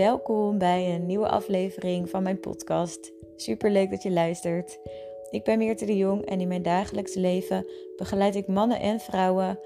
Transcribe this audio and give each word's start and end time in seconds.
Welkom 0.00 0.58
bij 0.58 0.94
een 0.94 1.06
nieuwe 1.06 1.28
aflevering 1.28 2.10
van 2.10 2.22
mijn 2.22 2.40
podcast. 2.40 3.12
Super 3.36 3.70
leuk 3.70 3.90
dat 3.90 4.02
je 4.02 4.10
luistert. 4.10 4.78
Ik 5.30 5.44
ben 5.44 5.58
Meerte 5.58 5.84
de 5.84 5.96
Jong 5.96 6.24
en 6.24 6.40
in 6.40 6.48
mijn 6.48 6.62
dagelijks 6.62 7.14
leven 7.14 7.66
begeleid 7.96 8.34
ik 8.34 8.46
mannen 8.46 8.80
en 8.80 9.00
vrouwen 9.00 9.58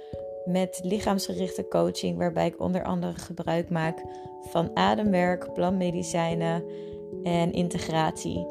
met 0.45 0.81
lichaamsgerichte 0.83 1.69
coaching, 1.69 2.19
waarbij 2.19 2.47
ik 2.47 2.61
onder 2.61 2.85
andere 2.85 3.13
gebruik 3.13 3.71
maak 3.71 4.03
van 4.41 4.71
ademwerk, 4.77 5.53
plantmedicijnen 5.53 6.65
en 7.23 7.53
integratie. 7.53 8.47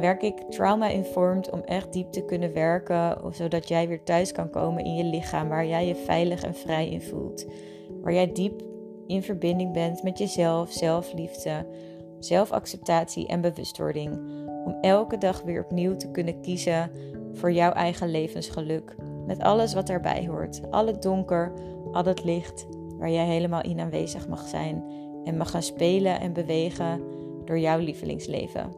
Werk 0.00 0.22
ik 0.22 0.38
trauma-informed 0.48 1.50
om 1.50 1.60
echt 1.60 1.92
diep 1.92 2.12
te 2.12 2.24
kunnen 2.24 2.52
werken, 2.52 3.34
zodat 3.34 3.68
jij 3.68 3.88
weer 3.88 4.02
thuis 4.02 4.32
kan 4.32 4.50
komen 4.50 4.84
in 4.84 4.94
je 4.94 5.04
lichaam, 5.04 5.48
waar 5.48 5.66
jij 5.66 5.86
je 5.86 5.94
veilig 5.94 6.42
en 6.42 6.54
vrij 6.54 6.88
in 6.88 7.02
voelt. 7.02 7.46
Waar 8.02 8.12
jij 8.12 8.32
diep 8.32 8.73
in 9.06 9.22
verbinding 9.22 9.72
bent 9.72 10.02
met 10.02 10.18
jezelf, 10.18 10.72
zelfliefde, 10.72 11.66
zelfacceptatie 12.18 13.26
en 13.26 13.40
bewustwording. 13.40 14.18
Om 14.64 14.76
elke 14.80 15.18
dag 15.18 15.42
weer 15.42 15.64
opnieuw 15.64 15.96
te 15.96 16.10
kunnen 16.10 16.40
kiezen 16.40 16.90
voor 17.32 17.52
jouw 17.52 17.72
eigen 17.72 18.10
levensgeluk. 18.10 18.96
Met 19.26 19.38
alles 19.38 19.74
wat 19.74 19.86
daarbij 19.86 20.26
hoort. 20.26 20.60
Al 20.70 20.86
het 20.86 21.02
donker, 21.02 21.52
al 21.92 22.04
het 22.04 22.24
licht, 22.24 22.66
waar 22.98 23.10
jij 23.10 23.26
helemaal 23.26 23.62
in 23.62 23.80
aanwezig 23.80 24.28
mag 24.28 24.48
zijn. 24.48 24.84
En 25.24 25.36
mag 25.36 25.50
gaan 25.50 25.62
spelen 25.62 26.20
en 26.20 26.32
bewegen 26.32 27.00
door 27.44 27.58
jouw 27.58 27.78
lievelingsleven. 27.78 28.72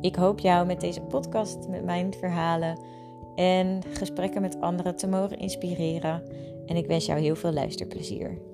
Ik 0.00 0.14
hoop 0.16 0.38
jou 0.38 0.66
met 0.66 0.80
deze 0.80 1.00
podcast, 1.00 1.68
met 1.68 1.84
mijn 1.84 2.14
verhalen 2.14 2.78
en 3.34 3.80
gesprekken 3.92 4.40
met 4.40 4.60
anderen 4.60 4.96
te 4.96 5.06
mogen 5.06 5.38
inspireren. 5.38 6.22
En 6.66 6.76
ik 6.76 6.86
wens 6.86 7.06
jou 7.06 7.20
heel 7.20 7.36
veel 7.36 7.52
luisterplezier. 7.52 8.49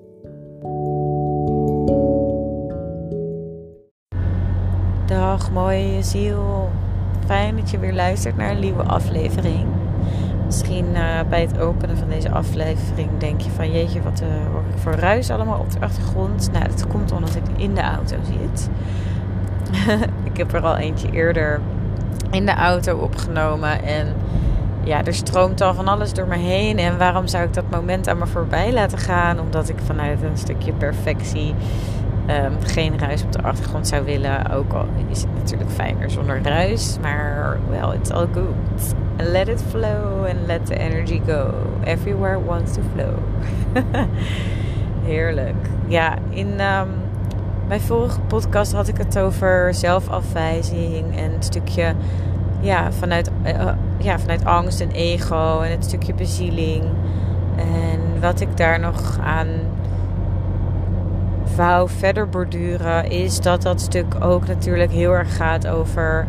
Dag 5.05 5.51
mooie 5.51 6.03
ziel. 6.03 6.69
Fijn 7.25 7.55
dat 7.55 7.69
je 7.69 7.79
weer 7.79 7.93
luistert 7.93 8.37
naar 8.37 8.51
een 8.51 8.59
nieuwe 8.59 8.83
aflevering. 8.83 9.65
Misschien 10.45 10.85
uh, 10.85 11.19
bij 11.29 11.41
het 11.41 11.59
openen 11.59 11.97
van 11.97 12.09
deze 12.09 12.31
aflevering 12.31 13.09
denk 13.17 13.41
je 13.41 13.49
van 13.49 13.71
jeetje, 13.71 14.01
wat 14.01 14.21
uh, 14.21 14.27
hoor 14.51 14.63
ik 14.73 14.77
voor 14.77 14.93
ruis 14.93 15.29
allemaal 15.29 15.59
op 15.59 15.71
de 15.71 15.79
achtergrond. 15.79 16.51
Nou, 16.51 16.67
dat 16.67 16.87
komt 16.87 17.11
omdat 17.11 17.35
ik 17.35 17.43
in 17.57 17.73
de 17.73 17.81
auto 17.81 18.15
zit. 18.23 18.69
ik 20.31 20.37
heb 20.37 20.53
er 20.53 20.61
al 20.61 20.77
eentje 20.77 21.11
eerder 21.11 21.61
in 22.31 22.45
de 22.45 22.55
auto 22.55 22.97
opgenomen 22.97 23.83
en 23.83 24.15
ja, 24.87 25.03
er 25.03 25.13
stroomt 25.13 25.61
al 25.61 25.73
van 25.73 25.87
alles 25.87 26.13
door 26.13 26.27
me 26.27 26.37
heen. 26.37 26.77
En 26.77 26.97
waarom 26.97 27.27
zou 27.27 27.43
ik 27.43 27.53
dat 27.53 27.69
moment 27.69 28.07
aan 28.07 28.17
me 28.17 28.27
voorbij 28.27 28.73
laten 28.73 28.97
gaan? 28.97 29.39
Omdat 29.39 29.69
ik 29.69 29.77
vanuit 29.85 30.21
een 30.21 30.37
stukje 30.37 30.73
perfectie 30.73 31.55
um, 32.29 32.57
geen 32.61 32.99
ruis 32.99 33.23
op 33.23 33.31
de 33.31 33.41
achtergrond 33.41 33.87
zou 33.87 34.05
willen. 34.05 34.51
Ook 34.51 34.73
al 34.73 34.85
is 35.09 35.21
het 35.21 35.33
natuurlijk 35.35 35.69
fijner 35.69 36.11
zonder 36.11 36.41
ruis. 36.43 36.97
Maar 37.01 37.57
well, 37.69 37.95
it's 37.95 38.09
all 38.09 38.27
good. 38.33 38.95
Let 39.17 39.47
it 39.47 39.63
flow 39.69 40.25
and 40.25 40.45
let 40.45 40.65
the 40.65 40.75
energy 40.75 41.21
go. 41.25 41.53
Everywhere 41.83 42.43
wants 42.43 42.73
to 42.73 42.81
flow. 42.93 43.13
Heerlijk. 45.11 45.67
Ja, 45.87 46.15
in 46.29 46.47
um, 46.47 46.87
mijn 47.67 47.81
vorige 47.81 48.19
podcast 48.19 48.73
had 48.73 48.87
ik 48.87 48.97
het 48.97 49.19
over 49.19 49.73
zelfafwijzing 49.73 51.17
en 51.17 51.33
een 51.33 51.43
stukje 51.43 51.93
ja, 52.59 52.91
vanuit, 52.91 53.31
uh, 53.45 53.71
ja, 53.97 54.19
vanuit 54.19 54.45
angst 54.45 54.81
en 54.81 54.91
ego 54.91 55.59
en 55.59 55.71
het 55.71 55.83
stukje 55.83 56.13
bezieling. 56.13 56.83
En 57.55 58.21
wat 58.21 58.39
ik 58.39 58.57
daar 58.57 58.79
nog 58.79 59.19
aan 59.19 59.47
wou 61.55 61.89
verder 61.89 62.29
borduren, 62.29 63.09
is 63.09 63.41
dat 63.41 63.61
dat 63.61 63.81
stuk 63.81 64.23
ook 64.23 64.47
natuurlijk 64.47 64.91
heel 64.91 65.11
erg 65.11 65.35
gaat 65.35 65.67
over 65.67 66.27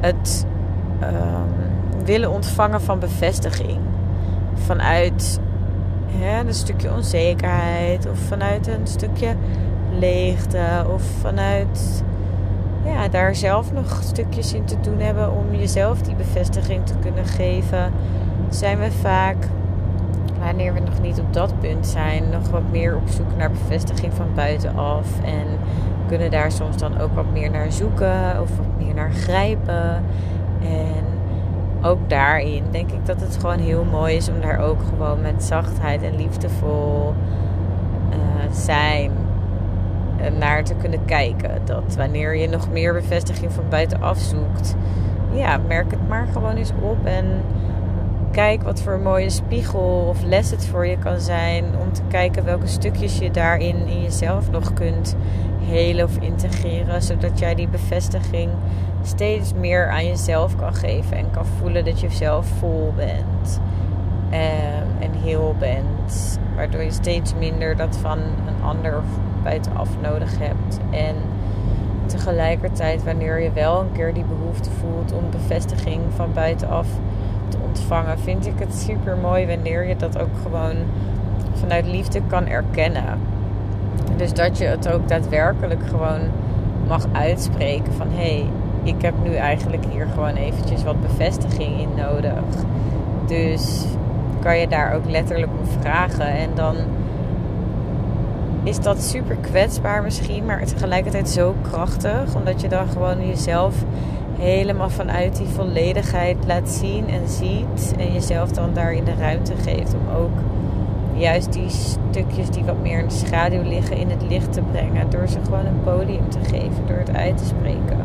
het 0.00 0.46
um, 1.02 2.04
willen 2.04 2.30
ontvangen 2.30 2.80
van 2.80 2.98
bevestiging. 2.98 3.78
Vanuit 4.54 5.40
hè, 6.06 6.40
een 6.40 6.54
stukje 6.54 6.92
onzekerheid 6.92 8.08
of 8.10 8.18
vanuit 8.18 8.66
een 8.66 8.86
stukje 8.86 9.34
leegte 9.98 10.86
of 10.94 11.02
vanuit 11.20 12.02
ja, 12.84 13.08
daar 13.08 13.34
zelf 13.34 13.72
nog 13.72 14.02
stukjes 14.02 14.54
in 14.54 14.64
te 14.64 14.80
doen 14.80 14.98
hebben 14.98 15.32
om 15.32 15.54
jezelf 15.54 16.02
die 16.02 16.14
bevestiging 16.14 16.86
te 16.86 16.94
kunnen 17.00 17.24
geven, 17.24 17.92
zijn 18.48 18.78
we 18.78 18.92
vaak, 18.92 19.36
wanneer 20.38 20.74
we 20.74 20.80
nog 20.80 21.00
niet 21.00 21.20
op 21.20 21.32
dat 21.32 21.60
punt 21.60 21.86
zijn, 21.86 22.30
nog 22.30 22.50
wat 22.50 22.70
meer 22.70 22.96
op 22.96 23.08
zoek 23.08 23.36
naar 23.36 23.50
bevestiging 23.50 24.14
van 24.14 24.34
buitenaf. 24.34 25.20
En 25.24 25.46
kunnen 26.06 26.30
daar 26.30 26.52
soms 26.52 26.76
dan 26.76 27.00
ook 27.00 27.14
wat 27.14 27.32
meer 27.32 27.50
naar 27.50 27.72
zoeken 27.72 28.40
of 28.40 28.56
wat 28.56 28.66
meer 28.78 28.94
naar 28.94 29.12
grijpen. 29.12 30.04
En 30.60 31.04
ook 31.82 32.10
daarin 32.10 32.64
denk 32.70 32.90
ik 32.90 33.06
dat 33.06 33.20
het 33.20 33.36
gewoon 33.40 33.58
heel 33.58 33.84
mooi 33.84 34.16
is 34.16 34.28
om 34.28 34.40
daar 34.40 34.58
ook 34.58 34.78
gewoon 34.88 35.20
met 35.20 35.44
zachtheid 35.44 36.02
en 36.02 36.16
liefdevol 36.16 37.14
uh, 38.10 38.52
zijn 38.52 39.10
naar 40.38 40.64
te 40.64 40.74
kunnen 40.74 41.04
kijken. 41.04 41.60
Dat 41.64 41.96
wanneer 41.96 42.36
je 42.36 42.48
nog 42.48 42.70
meer 42.70 42.92
bevestiging 42.92 43.52
van 43.52 43.64
buitenaf 43.68 44.18
zoekt, 44.18 44.76
ja, 45.32 45.56
merk 45.56 45.90
het 45.90 46.08
maar 46.08 46.26
gewoon 46.32 46.56
eens 46.56 46.72
op 46.80 47.04
en 47.04 47.42
kijk 48.30 48.62
wat 48.62 48.82
voor 48.82 48.92
een 48.92 49.02
mooie 49.02 49.30
spiegel 49.30 50.06
of 50.08 50.22
les 50.22 50.50
het 50.50 50.66
voor 50.66 50.86
je 50.86 50.98
kan 50.98 51.20
zijn. 51.20 51.64
Om 51.80 51.92
te 51.92 52.02
kijken 52.08 52.44
welke 52.44 52.66
stukjes 52.66 53.18
je 53.18 53.30
daarin 53.30 53.86
in 53.86 54.02
jezelf 54.02 54.50
nog 54.50 54.72
kunt 54.72 55.16
helen 55.60 56.04
of 56.04 56.16
integreren. 56.16 57.02
Zodat 57.02 57.38
jij 57.38 57.54
die 57.54 57.68
bevestiging 57.68 58.50
steeds 59.02 59.52
meer 59.54 59.90
aan 59.90 60.06
jezelf 60.06 60.56
kan 60.56 60.74
geven. 60.74 61.16
En 61.16 61.30
kan 61.30 61.46
voelen 61.46 61.84
dat 61.84 62.00
je 62.00 62.10
zelf 62.10 62.46
vol 62.46 62.92
bent. 62.96 63.60
Ehm, 64.30 64.86
en 65.00 65.12
heel 65.12 65.54
bent. 65.58 66.38
Waardoor 66.56 66.82
je 66.82 66.92
steeds 66.92 67.34
minder 67.34 67.76
dat 67.76 67.96
van 67.96 68.18
een 68.18 68.62
ander 68.62 69.02
buitenaf 69.42 69.88
nodig 70.02 70.38
hebt. 70.38 70.80
En 70.90 71.14
tegelijkertijd, 72.06 73.04
wanneer 73.04 73.40
je 73.40 73.52
wel 73.52 73.80
een 73.80 73.92
keer 73.92 74.14
die 74.14 74.24
behoefte 74.24 74.70
voelt 74.70 75.12
om 75.12 75.30
bevestiging 75.30 76.00
van 76.16 76.32
buitenaf 76.32 76.86
te 77.48 77.58
ontvangen, 77.66 78.18
vind 78.18 78.46
ik 78.46 78.58
het 78.58 78.74
super 78.74 79.16
mooi 79.16 79.46
wanneer 79.46 79.88
je 79.88 79.96
dat 79.96 80.18
ook 80.18 80.36
gewoon 80.42 80.76
vanuit 81.52 81.86
liefde 81.86 82.20
kan 82.26 82.46
erkennen. 82.46 83.18
Dus 84.16 84.32
dat 84.32 84.58
je 84.58 84.64
het 84.64 84.92
ook 84.92 85.08
daadwerkelijk 85.08 85.86
gewoon 85.88 86.20
mag 86.86 87.04
uitspreken 87.12 87.92
van 87.92 88.08
hé, 88.10 88.14
hey, 88.16 88.50
ik 88.82 89.02
heb 89.02 89.14
nu 89.22 89.34
eigenlijk 89.34 89.84
hier 89.90 90.06
gewoon 90.14 90.34
eventjes 90.34 90.84
wat 90.84 91.00
bevestiging 91.00 91.80
in 91.80 91.88
nodig. 91.96 92.42
Dus 93.26 93.84
kan 94.40 94.58
je 94.58 94.68
daar 94.68 94.94
ook 94.94 95.10
letterlijk 95.10 95.52
om 95.60 95.80
vragen 95.80 96.26
en 96.26 96.50
dan 96.54 96.76
is 98.68 98.80
dat 98.80 99.02
super 99.02 99.36
kwetsbaar 99.36 100.02
misschien, 100.02 100.44
maar 100.44 100.64
tegelijkertijd 100.64 101.28
zo 101.28 101.54
krachtig. 101.62 102.34
Omdat 102.34 102.60
je 102.60 102.68
dan 102.68 102.88
gewoon 102.88 103.26
jezelf 103.26 103.74
helemaal 104.38 104.90
vanuit 104.90 105.36
die 105.36 105.46
volledigheid 105.46 106.36
laat 106.46 106.70
zien 106.70 107.08
en 107.08 107.28
ziet. 107.28 107.94
En 107.98 108.12
jezelf 108.12 108.50
dan 108.50 108.70
daarin 108.72 109.04
de 109.04 109.14
ruimte 109.14 109.52
geeft 109.56 109.94
om 109.94 110.16
ook 110.16 110.38
juist 111.14 111.52
die 111.52 111.68
stukjes 111.68 112.50
die 112.50 112.64
wat 112.64 112.82
meer 112.82 112.98
in 112.98 113.08
de 113.08 113.14
schaduw 113.14 113.62
liggen 113.62 113.96
in 113.96 114.10
het 114.10 114.22
licht 114.28 114.52
te 114.52 114.62
brengen. 114.62 115.10
Door 115.10 115.28
ze 115.28 115.38
gewoon 115.44 115.66
een 115.66 115.82
podium 115.84 116.28
te 116.28 116.38
geven, 116.42 116.86
door 116.86 116.98
het 116.98 117.14
uit 117.14 117.36
te 117.36 117.44
spreken. 117.44 118.00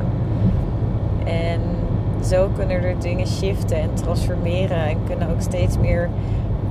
En 1.25 1.61
zo 2.25 2.49
kunnen 2.55 2.83
er 2.83 2.99
dingen 2.99 3.27
shiften 3.27 3.77
en 3.77 3.93
transformeren 3.93 4.85
en 4.85 4.97
kunnen 5.07 5.29
ook 5.29 5.41
steeds 5.41 5.77
meer 5.77 6.09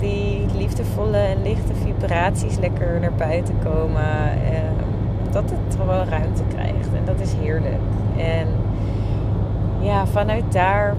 die 0.02 0.46
liefdevolle 0.56 1.16
en 1.16 1.42
lichte 1.42 1.74
vibraties 1.74 2.58
lekker 2.58 3.00
naar 3.00 3.12
buiten 3.12 3.54
komen. 3.64 4.02
Uh, 4.02 4.58
dat 5.30 5.44
het 5.50 5.76
gewoon 5.80 6.08
ruimte 6.08 6.42
krijgt. 6.48 6.88
En 6.96 7.04
dat 7.04 7.20
is 7.20 7.32
heerlijk. 7.32 7.80
En 8.16 8.46
ja, 9.80 10.06
vanuit 10.06 10.52
daar 10.52 10.96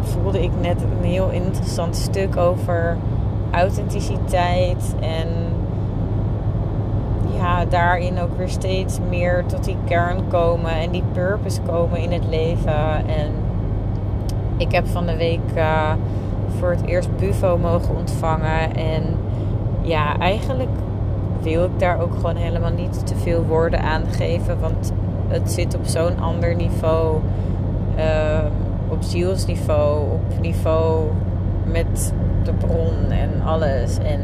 voelde 0.00 0.42
ik 0.42 0.50
net 0.60 0.82
een 0.82 1.10
heel 1.10 1.30
interessant 1.30 1.96
stuk 1.96 2.36
over 2.36 2.96
authenticiteit. 3.50 4.94
En 5.00 5.28
ja, 7.36 7.64
daarin 7.64 8.20
ook 8.20 8.36
weer 8.36 8.48
steeds 8.48 8.98
meer 9.08 9.44
tot 9.46 9.64
die 9.64 9.76
kern 9.84 10.28
komen 10.28 10.72
en 10.72 10.90
die 10.90 11.04
purpose 11.12 11.60
komen 11.60 11.98
in 11.98 12.12
het 12.12 12.24
leven. 12.28 13.06
En 13.06 13.32
ik 14.56 14.72
heb 14.72 14.86
van 14.86 15.06
de 15.06 15.16
week. 15.16 15.40
Uh, 15.56 15.92
voor 16.58 16.70
het 16.70 16.86
eerst 16.86 17.16
Bufo 17.16 17.58
mogen 17.58 17.96
ontvangen. 17.96 18.76
En 18.76 19.02
ja, 19.82 20.18
eigenlijk 20.18 20.70
wil 21.42 21.64
ik 21.64 21.78
daar 21.78 22.00
ook 22.00 22.14
gewoon 22.14 22.36
helemaal 22.36 22.72
niet 22.72 23.06
te 23.06 23.16
veel 23.16 23.44
woorden 23.44 23.80
aan 23.80 24.02
geven. 24.10 24.60
Want 24.60 24.92
het 25.28 25.52
zit 25.52 25.74
op 25.74 25.84
zo'n 25.84 26.20
ander 26.20 26.54
niveau. 26.54 27.20
Uh, 27.98 28.38
op 28.88 29.02
zielsniveau, 29.02 30.10
op 30.12 30.40
niveau 30.40 31.10
met 31.64 32.12
de 32.44 32.52
bron 32.52 33.10
en 33.10 33.30
alles. 33.44 33.98
En 33.98 34.20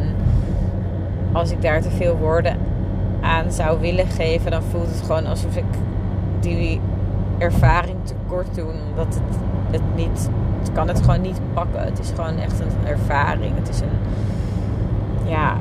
als 1.32 1.50
ik 1.50 1.62
daar 1.62 1.82
te 1.82 1.90
veel 1.90 2.16
woorden 2.16 2.56
aan 3.20 3.52
zou 3.52 3.80
willen 3.80 4.06
geven, 4.06 4.50
dan 4.50 4.62
voelt 4.62 4.88
het 4.88 5.00
gewoon 5.00 5.26
alsof 5.26 5.56
ik 5.56 5.64
die 6.40 6.80
ervaring 7.38 7.96
tekort 8.04 8.54
doe. 8.54 8.66
Omdat 8.90 9.14
het, 9.14 9.38
het 9.70 9.96
niet, 9.96 10.30
het 10.58 10.72
kan 10.72 10.88
het 10.88 11.00
gewoon 11.00 11.20
niet 11.20 11.40
pakken. 11.52 11.84
Het 11.84 11.98
is 11.98 12.12
gewoon 12.14 12.38
echt 12.38 12.60
een 12.60 12.86
ervaring. 12.86 13.54
Het 13.54 13.68
is 13.68 13.80
een, 13.80 13.98
ja, 15.24 15.56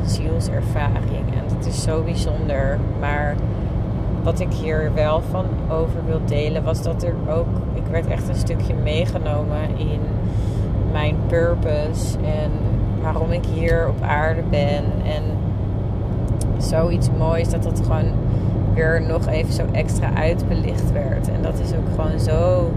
een 0.00 0.08
zielservaring. 0.08 1.34
En 1.34 1.56
het 1.56 1.66
is 1.66 1.82
zo 1.82 2.02
bijzonder. 2.02 2.78
Maar 3.00 3.34
wat 4.22 4.40
ik 4.40 4.52
hier 4.52 4.90
wel 4.94 5.22
van 5.30 5.44
over 5.70 6.04
wil 6.06 6.20
delen, 6.24 6.64
was 6.64 6.82
dat 6.82 7.02
er 7.02 7.14
ook, 7.28 7.48
ik 7.74 7.86
werd 7.90 8.06
echt 8.06 8.28
een 8.28 8.36
stukje 8.36 8.74
meegenomen 8.74 9.78
in 9.78 10.00
mijn 10.92 11.16
purpose 11.26 12.18
en 12.18 12.50
waarom 13.02 13.30
ik 13.30 13.44
hier 13.44 13.88
op 13.88 14.02
aarde 14.02 14.42
ben. 14.50 14.84
En 15.04 15.22
zoiets 16.58 17.08
moois 17.18 17.48
dat 17.48 17.62
dat 17.62 17.80
gewoon 17.82 18.12
weer 18.74 19.02
nog 19.02 19.26
even 19.26 19.52
zo 19.52 19.62
extra 19.72 20.14
uitbelicht 20.14 20.92
werd. 20.92 21.28
En 21.28 21.42
dat 21.42 21.58
is 21.58 21.72
ook 21.72 21.94
gewoon 21.94 22.20
zo 22.20 22.70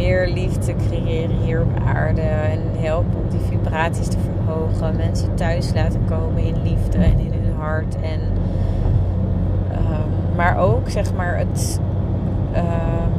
meer 0.00 0.28
liefde 0.28 0.74
creëren 0.88 1.36
hier 1.36 1.60
op 1.60 1.82
aarde. 1.84 2.20
En 2.20 2.60
helpen 2.78 3.20
om 3.22 3.28
die 3.28 3.40
vibraties 3.48 4.08
te 4.08 4.18
verhogen. 4.18 4.96
Mensen 4.96 5.34
thuis 5.34 5.72
laten 5.74 6.04
komen 6.08 6.44
in 6.44 6.62
liefde 6.62 6.98
en 6.98 7.18
in 7.18 7.32
hun 7.32 7.54
hart. 7.58 7.96
En, 8.00 8.20
um, 9.72 10.36
maar 10.36 10.58
ook 10.58 10.90
zeg 10.90 11.14
maar 11.14 11.36
het. 11.36 11.80
Um, 12.56 13.18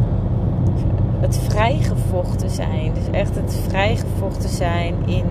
het 1.22 1.38
vrijgevochten 1.38 2.50
zijn. 2.50 2.94
Dus 2.94 3.10
echt 3.12 3.36
het 3.36 3.60
vrijgevochten 3.68 4.50
zijn 4.50 4.96
in 5.06 5.26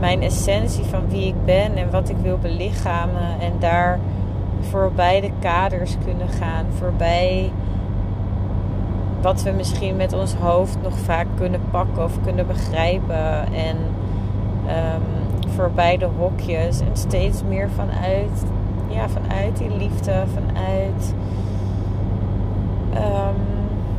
mijn 0.00 0.22
essentie 0.22 0.84
van 0.84 1.08
wie 1.08 1.26
ik 1.26 1.44
ben 1.44 1.76
en 1.76 1.90
wat 1.90 2.08
ik 2.08 2.16
wil 2.22 2.38
belichamen. 2.38 3.40
En 3.40 3.52
daar 3.58 3.98
voorbij 4.60 5.20
de 5.20 5.30
kaders 5.40 5.96
kunnen 6.04 6.28
gaan. 6.28 6.66
Voorbij 6.78 7.50
wat 9.22 9.42
we 9.42 9.50
misschien 9.50 9.96
met 9.96 10.12
ons 10.12 10.34
hoofd 10.34 10.78
nog 10.82 10.98
vaak 10.98 11.26
kunnen 11.36 11.60
pakken 11.70 12.04
of 12.04 12.20
kunnen 12.22 12.46
begrijpen. 12.46 13.52
En 13.52 13.76
um, 14.66 15.50
voorbij 15.50 15.96
de 15.96 16.08
hokjes. 16.18 16.80
En 16.80 16.96
steeds 16.96 17.42
meer 17.48 17.70
vanuit, 17.70 18.44
ja, 18.88 19.08
vanuit 19.08 19.56
die 19.56 19.76
liefde, 19.76 20.24
vanuit 20.34 21.14
um, 22.94 23.40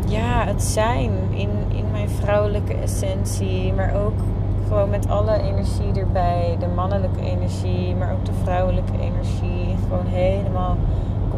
ja, 0.07 0.45
het 0.45 0.63
zijn 0.63 1.11
in, 1.29 1.49
in 1.75 1.85
mijn 1.91 2.09
vrouwelijke 2.09 2.73
essentie. 2.73 3.73
Maar 3.73 3.93
ook 4.05 4.19
gewoon 4.67 4.89
met 4.89 5.09
alle 5.09 5.41
energie 5.41 5.93
erbij. 5.93 6.55
De 6.59 6.67
mannelijke 6.75 7.21
energie, 7.21 7.95
maar 7.95 8.11
ook 8.11 8.25
de 8.25 8.33
vrouwelijke 8.43 8.99
energie. 8.99 9.75
Gewoon 9.87 10.05
helemaal 10.05 10.77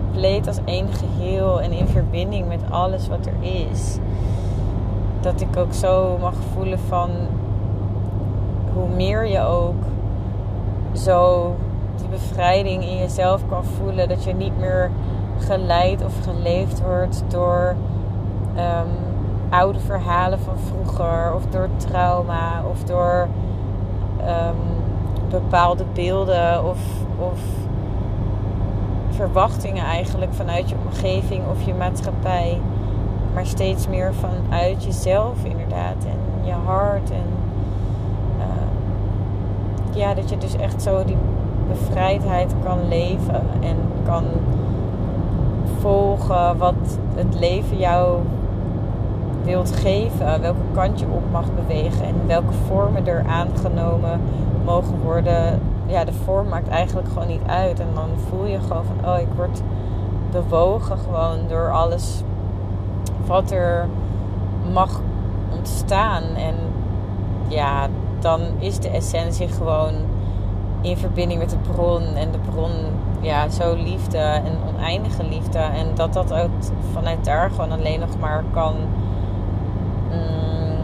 compleet 0.05 0.47
als 0.47 0.59
één 0.65 0.87
geheel 0.87 1.61
en 1.61 1.71
in 1.71 1.87
verbinding 1.87 2.47
met 2.47 2.61
alles 2.69 3.07
wat 3.07 3.25
er 3.25 3.49
is. 3.69 3.97
Dat 5.19 5.41
ik 5.41 5.57
ook 5.57 5.73
zo 5.73 6.17
mag 6.19 6.33
voelen 6.53 6.79
van 6.79 7.09
hoe 8.73 8.87
meer 8.87 9.27
je 9.27 9.41
ook 9.41 9.83
zo 10.93 11.55
die 11.97 12.07
bevrijding 12.07 12.83
in 12.83 12.97
jezelf 12.97 13.41
kan 13.49 13.63
voelen. 13.63 14.09
Dat 14.09 14.23
je 14.23 14.33
niet 14.33 14.59
meer 14.59 14.91
geleid 15.39 16.03
of 16.03 16.13
geleefd 16.23 16.81
wordt 16.81 17.23
door 17.27 17.75
um, 18.57 18.91
oude 19.49 19.79
verhalen 19.79 20.39
van 20.39 20.57
vroeger, 20.57 21.33
of 21.33 21.45
door 21.45 21.69
trauma, 21.77 22.63
of 22.71 22.83
door 22.83 23.27
um, 24.21 24.55
bepaalde 25.29 25.85
beelden 25.93 26.65
of, 26.65 26.79
of 27.17 27.39
verwachtingen 29.15 29.85
eigenlijk 29.85 30.33
vanuit 30.33 30.69
je 30.69 30.75
omgeving 30.85 31.41
of 31.51 31.65
je 31.65 31.73
maatschappij. 31.73 32.61
Maar 33.33 33.45
steeds 33.45 33.87
meer 33.87 34.13
vanuit 34.13 34.83
jezelf 34.83 35.43
inderdaad. 35.43 36.05
En 36.05 36.45
je 36.45 36.51
hart. 36.51 37.11
En 37.11 37.27
uh, 38.37 39.97
ja, 39.97 40.13
dat 40.13 40.29
je 40.29 40.37
dus 40.37 40.55
echt 40.55 40.81
zo 40.81 41.03
die 41.03 41.17
bevrijdheid 41.67 42.53
kan 42.63 42.87
leven. 42.87 43.41
En 43.61 43.77
kan 44.03 44.23
volgen 45.79 46.57
wat 46.57 46.99
het 47.15 47.39
leven 47.39 47.77
jou 47.77 48.19
wilt 49.43 49.71
geven, 49.71 50.41
welke 50.41 50.59
kant 50.73 50.99
je 50.99 51.05
op 51.05 51.31
mag 51.31 51.45
bewegen 51.55 52.05
en 52.05 52.15
welke 52.27 52.53
vormen 52.67 53.07
er 53.07 53.23
aangenomen 53.27 54.21
mogen 54.65 54.99
worden. 55.03 55.59
Ja, 55.85 56.03
de 56.03 56.13
vorm 56.13 56.47
maakt 56.47 56.67
eigenlijk 56.67 57.07
gewoon 57.07 57.27
niet 57.27 57.45
uit. 57.45 57.79
En 57.79 57.87
dan 57.93 58.09
voel 58.29 58.45
je 58.45 58.59
gewoon 58.59 58.85
van, 58.85 59.09
oh, 59.09 59.19
ik 59.19 59.27
word 59.35 59.61
bewogen 60.31 60.97
gewoon 60.97 61.47
door 61.47 61.71
alles 61.71 62.21
wat 63.25 63.51
er 63.51 63.87
mag 64.73 65.01
ontstaan. 65.51 66.23
En 66.23 66.55
ja, 67.47 67.87
dan 68.19 68.41
is 68.59 68.79
de 68.79 68.89
essentie 68.89 69.47
gewoon 69.47 69.93
in 70.81 70.97
verbinding 70.97 71.39
met 71.39 71.49
de 71.49 71.71
bron. 71.71 72.03
En 72.03 72.31
de 72.31 72.39
bron, 72.51 72.71
ja, 73.21 73.49
zo 73.49 73.75
liefde 73.75 74.17
en 74.17 74.57
oneindige 74.75 75.23
liefde. 75.23 75.59
En 75.59 75.87
dat 75.95 76.13
dat 76.13 76.33
ook 76.33 76.51
vanuit 76.93 77.25
daar 77.25 77.49
gewoon 77.49 77.71
alleen 77.71 77.99
nog 77.99 78.19
maar 78.19 78.43
kan 78.53 78.73
Mm, 80.11 80.77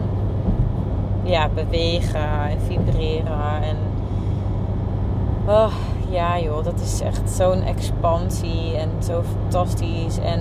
ja, 1.22 1.48
bewegen 1.48 2.48
en 2.50 2.60
vibreren. 2.60 3.62
En 3.62 3.76
oh, 5.46 5.72
ja 6.10 6.40
joh, 6.40 6.64
dat 6.64 6.80
is 6.80 7.00
echt 7.00 7.30
zo'n 7.30 7.62
expansie 7.62 8.76
en 8.76 8.90
zo 8.98 9.22
fantastisch. 9.22 10.18
En 10.18 10.40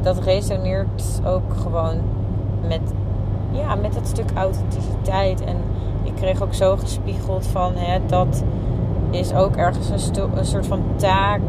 dat 0.00 0.18
resoneert 0.18 1.20
ook 1.24 1.54
gewoon 1.62 1.96
met, 2.68 2.80
ja, 3.50 3.74
met 3.74 3.94
dat 3.94 4.06
stuk 4.06 4.30
authenticiteit. 4.34 5.44
En 5.44 5.56
ik 6.02 6.14
kreeg 6.14 6.42
ook 6.42 6.54
zo 6.54 6.76
gespiegeld 6.76 7.46
van 7.46 7.72
hè, 7.74 7.98
dat 8.06 8.44
is 9.10 9.34
ook 9.34 9.56
ergens 9.56 9.90
een, 9.90 10.46
soort 10.46 10.66
van 10.66 10.82
taak. 10.96 11.40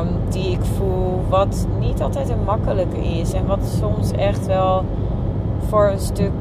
Um, 0.00 0.08
die 0.28 0.50
ik 0.50 0.64
voel, 0.76 1.20
wat 1.28 1.66
niet 1.78 2.02
altijd 2.02 2.28
een 2.28 2.44
makkelijke 2.44 3.04
is. 3.04 3.32
En 3.32 3.46
wat 3.46 3.76
soms 3.80 4.12
echt 4.12 4.46
wel 4.46 4.84
voor 5.68 5.88
een 5.88 6.00
stuk 6.00 6.32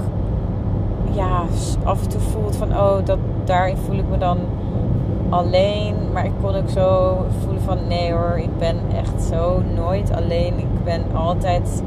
ja, 1.12 1.44
af 1.84 2.04
en 2.04 2.10
toe 2.10 2.20
voelt 2.20 2.56
van 2.56 2.72
oh, 2.72 3.06
dat, 3.06 3.18
daarin 3.44 3.78
voel 3.78 3.98
ik 3.98 4.10
me 4.10 4.18
dan 4.18 4.38
alleen. 5.32 5.96
Maar 6.14 6.26
ik 6.26 6.32
kon 6.42 6.56
ook 6.56 6.70
zo 6.70 7.18
voelen 7.42 7.62
van 7.62 7.78
nee 7.88 8.12
hoor, 8.12 8.40
ik 8.40 8.58
ben 8.58 8.78
echt 8.96 9.24
zo 9.24 9.62
nooit 9.76 10.12
alleen. 10.12 10.60
Ik 10.60 10.84
ben 10.84 11.02
altijd 11.14 11.84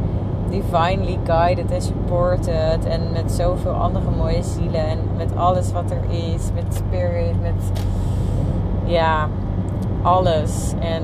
divinely 0.51 1.19
guided 1.25 1.71
en 1.71 1.83
supported. 1.83 2.87
En 2.87 3.01
met 3.13 3.33
zoveel 3.33 3.73
andere 3.73 4.11
mooie 4.11 4.43
zielen. 4.43 4.87
En 4.87 4.99
met 5.17 5.37
alles 5.37 5.73
wat 5.73 5.91
er 5.91 6.11
is. 6.11 6.51
Met 6.55 6.75
spirit, 6.75 7.43
met 7.43 7.73
ja, 8.85 9.29
alles. 10.03 10.73
En, 10.79 11.03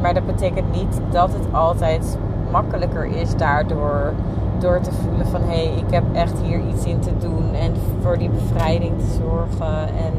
maar 0.00 0.14
dat 0.14 0.26
betekent 0.26 0.72
niet 0.72 1.00
dat 1.10 1.32
het 1.32 1.52
altijd 1.52 2.18
makkelijker 2.50 3.04
is 3.04 3.36
daardoor 3.36 4.12
door 4.58 4.80
te 4.80 4.92
voelen 4.92 5.26
van 5.26 5.40
hé, 5.40 5.66
hey, 5.66 5.74
ik 5.76 5.90
heb 5.90 6.04
echt 6.12 6.38
hier 6.42 6.60
iets 6.68 6.84
in 6.84 7.00
te 7.00 7.18
doen 7.18 7.54
en 7.54 7.72
voor 8.02 8.18
die 8.18 8.30
bevrijding 8.30 8.98
te 8.98 9.18
zorgen. 9.22 9.88
En, 9.88 10.12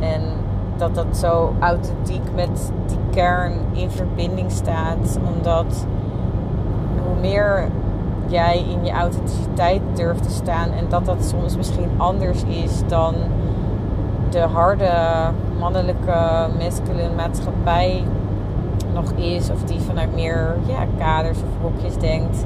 en 0.00 0.22
dat 0.80 0.94
dat 0.94 1.16
zo 1.16 1.54
authentiek 1.58 2.34
met 2.34 2.72
die 2.86 2.98
kern 3.10 3.52
in 3.72 3.90
verbinding 3.90 4.50
staat. 4.50 5.18
Omdat 5.34 5.86
hoe 7.06 7.20
meer 7.20 7.68
jij 8.26 8.64
in 8.68 8.84
je 8.84 8.92
authenticiteit 8.92 9.82
durft 9.94 10.22
te 10.22 10.30
staan 10.30 10.70
en 10.70 10.84
dat 10.88 11.04
dat 11.04 11.24
soms 11.24 11.56
misschien 11.56 11.90
anders 11.96 12.42
is 12.44 12.82
dan 12.86 13.14
de 14.30 14.40
harde 14.40 14.92
mannelijke 15.58 16.48
masculine 16.58 17.14
maatschappij 17.16 18.04
nog 18.94 19.10
is, 19.12 19.50
of 19.50 19.62
die 19.62 19.80
vanuit 19.80 20.14
meer 20.14 20.56
ja, 20.66 20.86
kaders 20.98 21.38
of 21.38 21.62
hokjes 21.62 21.96
denkt 21.96 22.44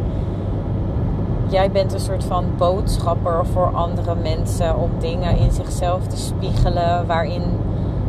jij 1.54 1.70
bent 1.70 1.92
een 1.92 2.00
soort 2.00 2.24
van 2.24 2.44
boodschapper 2.56 3.46
voor 3.46 3.74
andere 3.74 4.14
mensen 4.14 4.76
om 4.76 4.90
dingen 4.98 5.36
in 5.36 5.52
zichzelf 5.52 6.06
te 6.06 6.16
spiegelen 6.16 7.06
waarin 7.06 7.42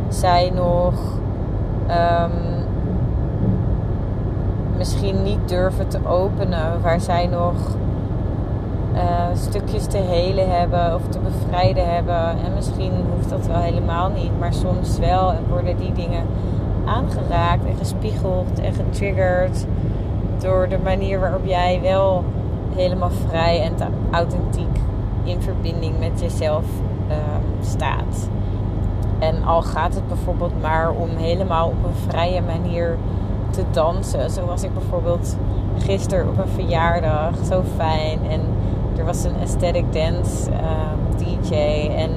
zij 0.08 0.50
nog 0.54 0.94
um, 1.90 2.64
misschien 4.76 5.22
niet 5.22 5.48
durven 5.48 5.88
te 5.88 6.06
openen, 6.06 6.80
waar 6.82 7.00
zij 7.00 7.26
nog 7.26 7.54
uh, 8.94 9.00
stukjes 9.34 9.86
te 9.86 9.96
helen 9.96 10.50
hebben 10.58 10.94
of 10.94 11.08
te 11.08 11.18
bevrijden 11.18 11.94
hebben. 11.94 12.28
En 12.28 12.54
misschien 12.54 12.92
hoeft 13.14 13.30
dat 13.30 13.46
wel 13.46 13.60
helemaal 13.60 14.10
niet, 14.10 14.38
maar 14.38 14.54
soms 14.54 14.98
wel. 14.98 15.32
En 15.32 15.44
worden 15.48 15.76
die 15.76 15.92
dingen 15.92 16.26
aangeraakt 16.84 17.64
en 17.64 17.76
gespiegeld 17.78 18.60
en 18.60 18.72
getriggerd 18.72 19.66
door 20.38 20.68
de 20.68 20.78
manier 20.84 21.20
waarop 21.20 21.46
jij 21.46 21.80
wel 21.82 22.24
helemaal 22.74 23.10
vrij 23.10 23.62
en 23.62 23.74
authentiek 24.10 24.80
in 25.24 25.42
verbinding 25.42 25.98
met 25.98 26.20
jezelf 26.20 26.64
uh, 27.08 27.14
staat. 27.60 28.28
En 29.18 29.44
al 29.44 29.62
gaat 29.62 29.94
het 29.94 30.08
bijvoorbeeld 30.08 30.62
maar 30.62 30.90
om 30.90 31.08
helemaal 31.16 31.68
op 31.68 31.84
een 31.84 32.08
vrije 32.08 32.42
manier 32.42 32.96
te 33.50 33.62
dansen. 33.70 34.30
Zo 34.30 34.46
was 34.46 34.62
ik 34.62 34.74
bijvoorbeeld 34.74 35.36
gisteren 35.78 36.28
op 36.28 36.38
een 36.38 36.48
verjaardag. 36.48 37.34
Zo 37.48 37.62
fijn. 37.76 38.18
En 38.30 38.40
er 38.96 39.04
was 39.04 39.24
een 39.24 39.36
aesthetic 39.40 39.92
dance 39.92 40.50
ehm, 40.50 41.16
DJ. 41.16 41.54
En 41.96 42.10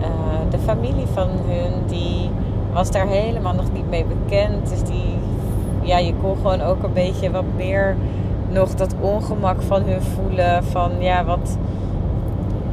uh, 0.00 0.06
de 0.50 0.58
familie 0.58 1.06
van 1.06 1.28
hun 1.28 1.72
die 1.86 2.30
was 2.72 2.90
daar 2.90 3.06
helemaal 3.06 3.54
nog 3.54 3.72
niet 3.72 3.90
mee 3.90 4.04
bekend. 4.04 4.68
Dus 4.68 4.82
die, 4.82 5.14
ja, 5.80 5.98
je 5.98 6.14
kon 6.22 6.36
gewoon 6.36 6.60
ook 6.60 6.82
een 6.82 6.92
beetje 6.92 7.30
wat 7.30 7.44
meer 7.56 7.96
nog 8.48 8.74
dat 8.74 8.94
ongemak 9.00 9.62
van 9.62 9.82
hun 9.82 10.02
voelen. 10.02 10.64
Van 10.64 10.90
ja, 10.98 11.24
wat, 11.24 11.58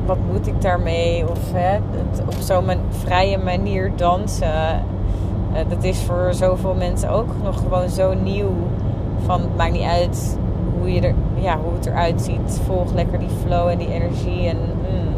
wat 0.05 0.17
moet 0.31 0.47
ik 0.47 0.61
daarmee? 0.61 1.29
Of 1.29 1.51
hè, 1.51 1.79
het 1.91 2.21
op 2.25 2.33
zo'n 2.39 2.79
vrije 2.89 3.37
manier 3.37 3.91
dansen. 3.95 4.83
Uh, 5.53 5.59
dat 5.69 5.83
is 5.83 5.99
voor 5.99 6.33
zoveel 6.33 6.73
mensen 6.73 7.09
ook 7.09 7.29
nog 7.43 7.57
gewoon 7.57 7.89
zo 7.89 8.13
nieuw. 8.13 8.51
Van 9.25 9.41
het 9.41 9.57
maakt 9.57 9.71
niet 9.71 9.83
uit 9.83 10.37
hoe, 10.79 10.93
je 10.93 11.01
er, 11.01 11.13
ja, 11.35 11.57
hoe 11.63 11.73
het 11.73 11.85
eruit 11.85 12.21
ziet. 12.21 12.61
Volg 12.65 12.93
lekker 12.93 13.19
die 13.19 13.29
flow 13.45 13.67
en 13.67 13.77
die 13.77 13.93
energie. 13.93 14.47
En 14.47 14.57
mm, 14.57 15.13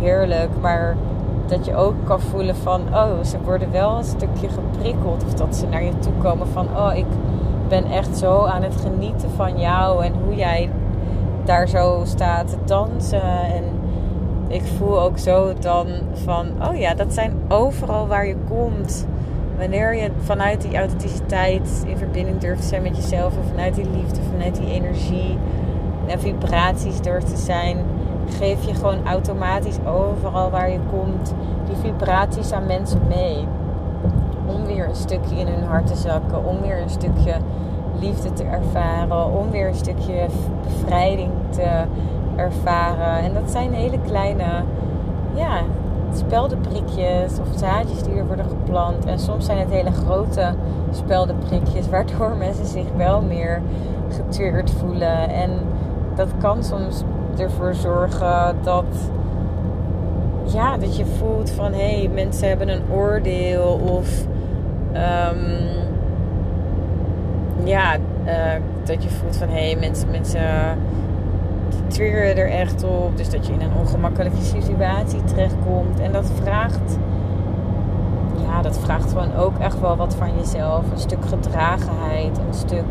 heerlijk. 0.00 0.50
Maar 0.60 0.96
dat 1.46 1.64
je 1.64 1.76
ook 1.76 1.94
kan 2.04 2.20
voelen 2.20 2.56
van, 2.56 2.80
oh, 2.94 3.24
ze 3.24 3.36
worden 3.44 3.70
wel 3.70 3.96
een 3.96 4.04
stukje 4.04 4.48
geprikkeld. 4.48 5.24
Of 5.24 5.34
dat 5.34 5.56
ze 5.56 5.66
naar 5.66 5.84
je 5.84 5.98
toe 5.98 6.12
komen 6.22 6.46
van, 6.46 6.66
oh, 6.76 6.90
ik 6.94 7.06
ben 7.68 7.84
echt 7.84 8.18
zo 8.18 8.44
aan 8.44 8.62
het 8.62 8.76
genieten 8.76 9.30
van 9.30 9.58
jou. 9.58 10.04
En 10.04 10.12
hoe 10.24 10.34
jij 10.34 10.70
daar 11.44 11.68
zo 11.68 12.00
staat 12.04 12.48
te 12.48 12.56
dansen. 12.64 13.22
En 13.22 13.64
ik 14.50 14.62
voel 14.78 15.00
ook 15.00 15.18
zo 15.18 15.54
dan 15.60 15.86
van, 16.12 16.46
oh 16.68 16.76
ja, 16.76 16.94
dat 16.94 17.14
zijn 17.14 17.32
overal 17.48 18.06
waar 18.06 18.26
je 18.26 18.36
komt. 18.48 19.06
Wanneer 19.58 19.96
je 19.96 20.10
vanuit 20.22 20.62
die 20.62 20.76
authenticiteit 20.76 21.84
in 21.86 21.96
verbinding 21.96 22.38
durft 22.38 22.62
te 22.62 22.68
zijn 22.68 22.82
met 22.82 22.96
jezelf. 22.96 23.36
En 23.36 23.44
vanuit 23.48 23.74
die 23.74 23.90
liefde, 23.96 24.20
vanuit 24.30 24.54
die 24.54 24.70
energie 24.70 25.38
en 26.06 26.20
vibraties 26.20 27.00
durft 27.00 27.28
te 27.28 27.36
zijn 27.36 27.76
geef 28.38 28.66
je 28.66 28.74
gewoon 28.74 29.06
automatisch 29.06 29.78
overal 29.86 30.50
waar 30.50 30.70
je 30.70 30.78
komt 30.90 31.34
die 31.66 31.76
vibraties 31.76 32.52
aan 32.52 32.66
mensen 32.66 33.00
mee. 33.08 33.46
Om 34.46 34.66
weer 34.66 34.88
een 34.88 34.96
stukje 34.96 35.36
in 35.36 35.46
hun 35.46 35.62
hart 35.62 35.86
te 35.86 35.96
zakken, 35.96 36.44
om 36.44 36.60
weer 36.60 36.80
een 36.82 36.90
stukje 36.90 37.34
liefde 38.00 38.32
te 38.32 38.44
ervaren, 38.44 39.32
om 39.38 39.50
weer 39.50 39.68
een 39.68 39.74
stukje 39.74 40.26
bevrijding 40.62 41.30
te 41.48 41.84
ervaren. 42.36 43.18
En 43.18 43.34
dat 43.34 43.50
zijn 43.50 43.72
hele 43.72 43.98
kleine, 44.06 44.44
ja, 45.34 45.60
speldenprikjes 46.12 47.38
of 47.38 47.58
zaadjes 47.58 48.02
die 48.02 48.14
er 48.14 48.26
worden 48.26 48.48
geplant. 48.48 49.04
En 49.04 49.18
soms 49.18 49.44
zijn 49.44 49.58
het 49.58 49.70
hele 49.70 49.92
grote 49.92 50.54
speldenprikjes, 50.90 51.88
waardoor 51.88 52.36
mensen 52.46 52.66
zich 52.66 52.86
wel 52.96 53.22
meer 53.22 53.62
getriggerd 54.08 54.70
voelen. 54.70 55.28
En 55.30 55.50
dat 56.14 56.28
kan 56.38 56.64
soms 56.64 57.02
ervoor 57.38 57.74
zorgen 57.74 58.56
dat, 58.62 59.10
ja, 60.44 60.76
dat 60.76 60.96
je 60.96 61.06
voelt 61.06 61.50
van 61.50 61.72
hé, 61.72 61.98
hey, 61.98 62.10
mensen 62.14 62.48
hebben 62.48 62.68
een 62.68 62.82
oordeel 62.92 63.80
of 63.82 64.26
um, 64.92 65.68
ja, 67.64 67.96
uh, 68.26 68.62
dat 68.84 69.02
je 69.02 69.08
voelt 69.08 69.36
van 69.36 69.48
hé, 69.48 69.70
hey, 69.70 69.76
mensen, 69.80 70.10
mensen 70.10 70.78
triggeren 71.90 72.36
er 72.36 72.50
echt 72.50 72.84
op. 72.84 73.16
Dus 73.16 73.30
dat 73.30 73.46
je 73.46 73.52
in 73.52 73.60
een 73.60 73.76
ongemakkelijke 73.78 74.42
situatie 74.42 75.24
terechtkomt. 75.24 76.00
En 76.00 76.12
dat 76.12 76.30
vraagt, 76.42 76.98
ja, 78.46 78.62
dat 78.62 78.78
vraagt 78.78 79.12
gewoon 79.12 79.34
ook 79.34 79.58
echt 79.58 79.80
wel 79.80 79.96
wat 79.96 80.14
van 80.14 80.36
jezelf. 80.36 80.90
Een 80.90 80.98
stuk 80.98 81.24
gedragenheid, 81.26 82.38
een 82.38 82.54
stuk 82.54 82.84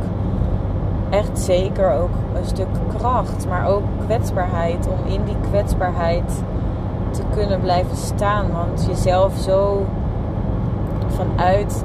echt 1.09 1.39
zeker 1.39 1.91
ook 1.91 2.09
een 2.35 2.45
stuk 2.45 2.67
kracht, 2.97 3.47
maar 3.47 3.67
ook 3.67 3.83
kwetsbaarheid. 4.05 4.87
Om 4.87 5.11
in 5.11 5.23
die 5.23 5.37
kwetsbaarheid 5.49 6.43
te 7.11 7.21
kunnen 7.33 7.59
blijven 7.59 7.97
staan. 7.97 8.51
Want 8.51 8.85
jezelf 8.85 9.37
zo 9.37 9.85
vanuit, 11.07 11.83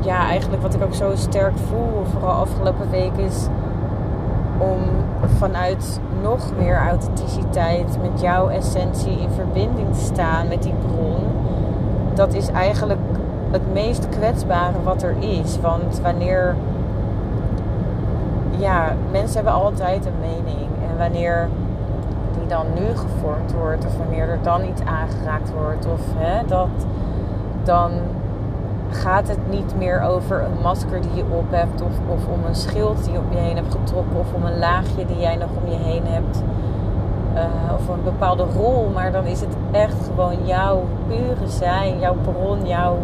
ja, 0.00 0.26
eigenlijk 0.26 0.62
wat 0.62 0.74
ik 0.74 0.82
ook 0.82 0.94
zo 0.94 1.10
sterk 1.14 1.58
voel, 1.68 2.04
vooral 2.04 2.32
afgelopen 2.32 2.90
week, 2.90 3.16
is 3.16 3.46
om 4.58 4.78
vanuit 5.36 6.00
nog 6.22 6.52
meer 6.58 6.76
authenticiteit 6.76 7.98
met 8.02 8.20
jouw 8.20 8.48
essentie 8.48 9.20
in 9.20 9.30
verbinding 9.30 9.94
te 9.94 10.04
staan 10.04 10.48
met 10.48 10.62
die 10.62 10.74
bron. 10.74 11.22
Dat 12.14 12.34
is 12.34 12.48
eigenlijk 12.48 13.00
het 13.50 13.72
meest 13.72 14.08
kwetsbare 14.08 14.82
wat 14.84 15.02
er 15.02 15.14
is. 15.18 15.60
Want 15.60 16.00
wanneer 16.00 16.56
ja, 18.58 18.92
mensen 19.10 19.34
hebben 19.34 19.52
altijd 19.52 20.06
een 20.06 20.20
mening. 20.20 20.68
En 20.90 20.98
wanneer 20.98 21.48
die 22.38 22.46
dan 22.46 22.66
nu 22.74 22.86
gevormd 22.96 23.52
wordt, 23.52 23.86
of 23.86 23.96
wanneer 23.96 24.28
er 24.28 24.38
dan 24.42 24.64
iets 24.64 24.82
aangeraakt 24.82 25.52
wordt, 25.52 25.86
of 25.86 26.00
hè, 26.16 26.46
dat, 26.46 26.68
dan 27.62 27.90
gaat 28.90 29.28
het 29.28 29.50
niet 29.50 29.74
meer 29.76 30.02
over 30.02 30.42
een 30.42 30.62
masker 30.62 31.00
die 31.00 31.14
je 31.14 31.24
op 31.30 31.50
hebt, 31.50 31.82
of, 31.82 31.92
of 32.08 32.26
om 32.26 32.44
een 32.44 32.54
schild 32.54 33.04
die 33.04 33.12
je 33.12 33.18
om 33.18 33.32
je 33.32 33.38
heen 33.38 33.56
hebt 33.56 33.74
getrokken, 33.74 34.18
of 34.18 34.32
om 34.32 34.44
een 34.44 34.58
laagje 34.58 35.06
die 35.06 35.18
jij 35.18 35.36
nog 35.36 35.48
om 35.62 35.70
je 35.70 35.78
heen 35.78 36.06
hebt. 36.06 36.42
Uh, 37.34 37.72
of 37.74 37.88
een 37.88 38.02
bepaalde 38.04 38.44
rol, 38.56 38.90
maar 38.94 39.12
dan 39.12 39.24
is 39.24 39.40
het 39.40 39.56
echt 39.70 40.04
gewoon 40.04 40.46
jouw 40.46 40.82
pure 41.06 41.48
zijn, 41.48 41.98
jouw 41.98 42.14
bron, 42.14 42.66
jouw 42.66 42.96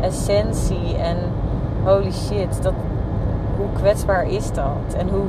essentie. 0.00 0.96
En 0.96 1.16
holy 1.84 2.12
shit, 2.12 2.62
dat, 2.62 2.72
hoe 3.56 3.66
kwetsbaar 3.72 4.26
is 4.26 4.52
dat? 4.52 4.94
En 4.96 5.08
hoe, 5.08 5.26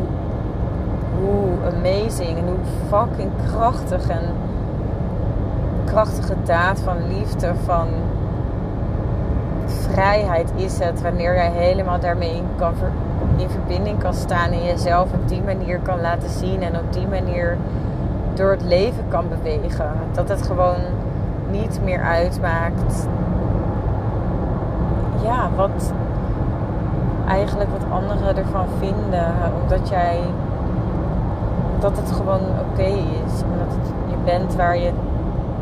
hoe 1.20 1.75
amazing 1.75 2.38
en 2.38 2.46
hoe 2.46 2.90
fucking 2.90 3.32
krachtig 3.48 4.08
en 4.08 4.24
krachtige 5.86 6.36
daad 6.44 6.80
van 6.80 6.96
liefde, 7.08 7.52
van 7.63 7.88
vrijheid 9.74 10.51
is 10.56 10.80
het 10.80 11.01
wanneer 11.01 11.36
jij 11.36 11.51
helemaal 11.51 12.00
daarmee 12.00 12.36
in, 12.36 13.50
verbinding 13.50 14.00
kan 14.00 14.13
staan 14.13 14.51
en 14.51 14.63
jezelf 14.63 15.13
op 15.13 15.27
die 15.27 15.42
manier 15.42 15.80
kan 15.80 16.01
laten 16.01 16.30
zien 16.30 16.62
en 16.62 16.77
op 16.77 16.94
die 16.94 17.08
manier 17.08 17.58
door 18.34 18.51
het 18.51 18.63
leven 18.63 19.03
kan 19.08 19.25
bewegen. 19.30 19.92
Dat 20.12 20.30
het 20.30 20.42
gewoon 20.42 20.80
niet 21.50 21.80
meer 21.84 22.01
uitmaakt. 22.01 23.08
Ja, 25.24 25.50
wat, 25.56 25.94
eigenlijk 27.27 27.70
wat 27.70 27.92
anderen 27.92 28.38
ervan 28.38 28.68
vinden. 28.80 29.34
Omdat 29.62 29.89
jij. 29.89 30.20
Dat 31.80 31.98
het 31.98 32.12
gewoon 32.12 32.42
oké 32.42 32.88
is. 33.25 33.44
Omdat 33.51 33.75
je 34.10 34.15
bent 34.25 34.56
waar 34.56 34.77
je 34.77 34.92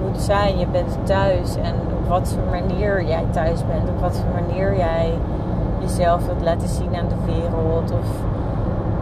moet 0.05 0.21
zijn. 0.21 0.57
Je 0.57 0.67
bent 0.67 0.97
thuis. 1.03 1.55
En 1.55 1.73
op 1.73 2.07
wat 2.07 2.35
voor 2.35 2.61
manier 2.61 3.03
jij 3.03 3.25
thuis 3.31 3.65
bent. 3.65 3.89
Op 3.89 3.99
wat 3.99 4.15
voor 4.17 4.43
manier 4.45 4.77
jij 4.77 5.13
jezelf 5.79 6.25
wilt 6.25 6.41
laten 6.41 6.67
zien 6.67 6.95
aan 6.95 7.07
de 7.07 7.31
wereld. 7.31 7.91
Of 7.91 8.07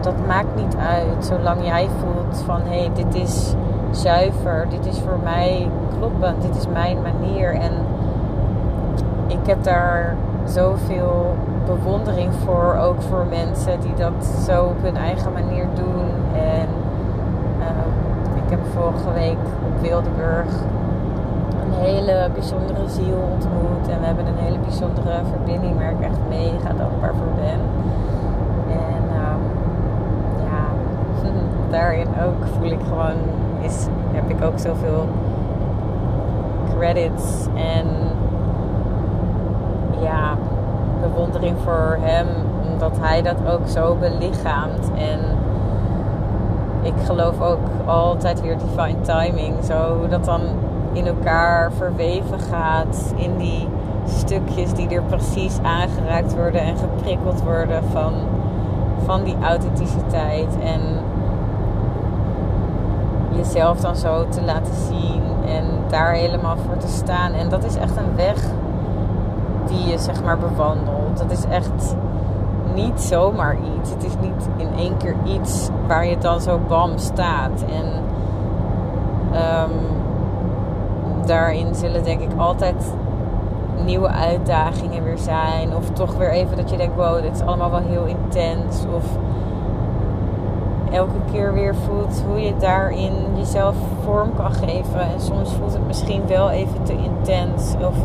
dat 0.00 0.26
maakt 0.26 0.54
niet 0.56 0.76
uit. 0.76 1.24
Zolang 1.24 1.64
jij 1.64 1.88
voelt 2.00 2.42
van 2.44 2.60
hé, 2.60 2.78
hey, 2.78 2.90
dit 2.94 3.14
is 3.14 3.54
zuiver. 3.90 4.66
Dit 4.68 4.86
is 4.86 4.98
voor 4.98 5.18
mij 5.22 5.70
kloppend. 5.98 6.42
Dit 6.42 6.56
is 6.56 6.66
mijn 6.66 6.98
manier. 7.02 7.54
En 7.54 7.72
ik 9.26 9.46
heb 9.46 9.62
daar 9.64 10.16
zoveel 10.44 11.34
bewondering 11.66 12.32
voor. 12.44 12.76
Ook 12.80 13.02
voor 13.02 13.26
mensen 13.30 13.80
die 13.80 13.94
dat 13.94 14.26
zo 14.46 14.64
op 14.64 14.82
hun 14.82 14.96
eigen 14.96 15.32
manier 15.32 15.66
doen. 15.74 16.06
En 16.34 16.68
uh, 17.58 18.44
ik 18.44 18.50
heb 18.50 18.60
vorige 18.74 19.12
week 19.12 19.38
op 19.66 19.80
Wildeburg 19.80 20.46
een 21.70 21.84
hele 21.84 22.30
bijzondere 22.34 22.88
ziel 22.88 23.28
ontmoet. 23.32 23.88
En 23.88 24.00
we 24.00 24.06
hebben 24.06 24.26
een 24.26 24.38
hele 24.38 24.58
bijzondere 24.58 25.20
verbinding 25.30 25.78
waar 25.78 25.90
ik 25.90 26.00
echt 26.00 26.18
mega 26.28 26.72
dankbaar 26.72 27.14
voor 27.14 27.34
ben. 27.34 27.60
En 28.68 29.02
um, 29.02 29.42
ja, 30.44 30.64
daarin 31.76 32.06
ook 32.06 32.46
voel 32.58 32.70
ik 32.70 32.80
gewoon, 32.88 33.16
is, 33.60 33.86
heb 34.12 34.30
ik 34.30 34.44
ook 34.44 34.58
zoveel 34.58 35.08
credits 36.76 37.46
en 37.54 37.86
ja, 40.00 40.36
bewondering 41.00 41.56
voor 41.64 41.98
hem, 42.00 42.26
omdat 42.72 42.92
hij 43.00 43.22
dat 43.22 43.36
ook 43.48 43.68
zo 43.68 43.96
belichaamt. 43.96 44.90
En 44.94 45.20
ik 46.82 46.94
geloof 47.04 47.40
ook 47.40 47.58
altijd 47.84 48.40
weer 48.40 48.56
divine 48.58 49.00
timing, 49.00 49.54
zo 49.64 50.08
dat 50.08 50.24
dan 50.24 50.40
in 50.92 51.06
elkaar 51.06 51.72
verweven 51.72 52.40
gaat 52.40 53.14
in 53.16 53.36
die 53.36 53.68
stukjes 54.06 54.72
die 54.72 54.88
er 54.88 55.02
precies 55.02 55.58
aangeraakt 55.62 56.34
worden 56.34 56.60
en 56.60 56.76
geprikkeld 56.76 57.42
worden 57.42 57.84
van, 57.92 58.12
van 59.04 59.24
die 59.24 59.36
authenticiteit. 59.42 60.58
En 60.62 60.80
jezelf 63.36 63.80
dan 63.80 63.96
zo 63.96 64.28
te 64.28 64.42
laten 64.42 64.74
zien 64.74 65.22
en 65.46 65.64
daar 65.88 66.12
helemaal 66.12 66.56
voor 66.56 66.76
te 66.76 66.88
staan. 66.88 67.32
En 67.32 67.48
dat 67.48 67.64
is 67.64 67.76
echt 67.76 67.96
een 67.96 68.16
weg 68.16 68.44
die 69.66 69.86
je 69.86 69.98
zeg 69.98 70.22
maar 70.24 70.38
bewandelt. 70.38 71.18
Dat 71.18 71.30
is 71.30 71.44
echt 71.44 71.96
niet 72.74 73.00
zomaar 73.00 73.56
iets. 73.76 73.90
Het 73.90 74.04
is 74.04 74.14
niet 74.20 74.48
in 74.56 74.68
één 74.76 74.96
keer 74.96 75.16
iets 75.24 75.68
waar 75.86 76.06
je 76.06 76.18
dan 76.18 76.40
zo 76.40 76.60
bam 76.68 76.98
staat. 76.98 77.64
En 77.70 77.86
um, 79.34 79.70
daarin 81.26 81.74
zullen 81.74 82.04
denk 82.04 82.20
ik 82.20 82.30
altijd 82.36 82.94
nieuwe 83.84 84.08
uitdagingen 84.08 85.04
weer 85.04 85.18
zijn. 85.18 85.76
Of 85.76 85.90
toch 85.90 86.16
weer 86.16 86.30
even 86.30 86.56
dat 86.56 86.70
je 86.70 86.76
denkt, 86.76 86.96
wow, 86.96 87.22
dit 87.22 87.34
is 87.34 87.40
allemaal 87.40 87.70
wel 87.70 87.80
heel 87.80 88.04
intens. 88.04 88.84
Of 88.94 89.04
elke 90.92 91.18
keer 91.32 91.52
weer 91.52 91.74
voelt 91.74 92.24
hoe 92.28 92.40
je 92.40 92.56
daarin 92.56 93.12
jezelf 93.36 93.74
vorm 94.04 94.34
kan 94.34 94.52
geven. 94.52 95.00
En 95.00 95.20
soms 95.20 95.52
voelt 95.52 95.72
het 95.72 95.86
misschien 95.86 96.26
wel 96.26 96.50
even 96.50 96.82
te 96.82 96.96
intens. 96.96 97.74
Of 97.86 97.96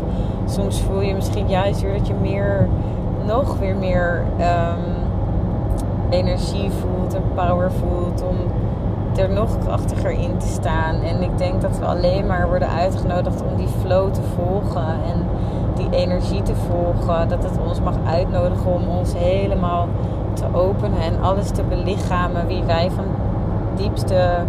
soms 0.44 0.80
voel 0.80 1.00
je 1.00 1.14
misschien 1.14 1.48
juist 1.48 1.80
weer 1.80 1.98
dat 1.98 2.06
je 2.06 2.14
meer, 2.14 2.68
nog 3.26 3.58
weer 3.58 3.76
meer 3.76 4.24
um, 4.40 4.94
energie 6.10 6.70
voelt 6.70 7.14
en 7.14 7.22
power 7.34 7.70
voelt 7.72 8.22
om 8.22 8.36
er 9.18 9.30
nog 9.30 9.58
krachtiger 9.58 10.10
in 10.10 10.38
te 10.38 10.46
staan. 10.46 11.00
En 11.02 11.22
ik 11.22 11.38
denk 11.38 11.60
dat 11.60 11.78
we 11.78 11.84
alleen 11.84 12.26
maar 12.26 12.48
worden 12.48 12.70
uitgenodigd 12.70 13.42
om 13.42 13.56
die 13.56 13.68
flow 13.80 14.12
te 14.12 14.22
volgen 14.22 14.86
en 14.86 15.26
die 15.74 15.90
energie 15.90 16.42
te 16.42 16.54
volgen. 16.54 17.28
Dat 17.28 17.42
het 17.42 17.58
ons 17.66 17.80
mag 17.80 17.94
uitnodigen 18.06 18.72
om 18.72 18.88
ons 18.88 19.14
helemaal 19.14 19.88
te 20.32 20.44
openen 20.52 21.00
en 21.00 21.22
alles 21.22 21.50
te 21.50 21.62
belichamen 21.62 22.46
wie 22.46 22.62
wij 22.62 22.90
van 22.90 23.04
diepste 23.76 24.44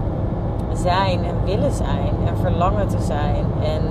zijn 0.73 1.23
en 1.23 1.35
willen 1.45 1.71
zijn 1.71 2.13
en 2.27 2.37
verlangen 2.37 2.87
te 2.87 3.01
zijn. 3.01 3.45
En 3.61 3.81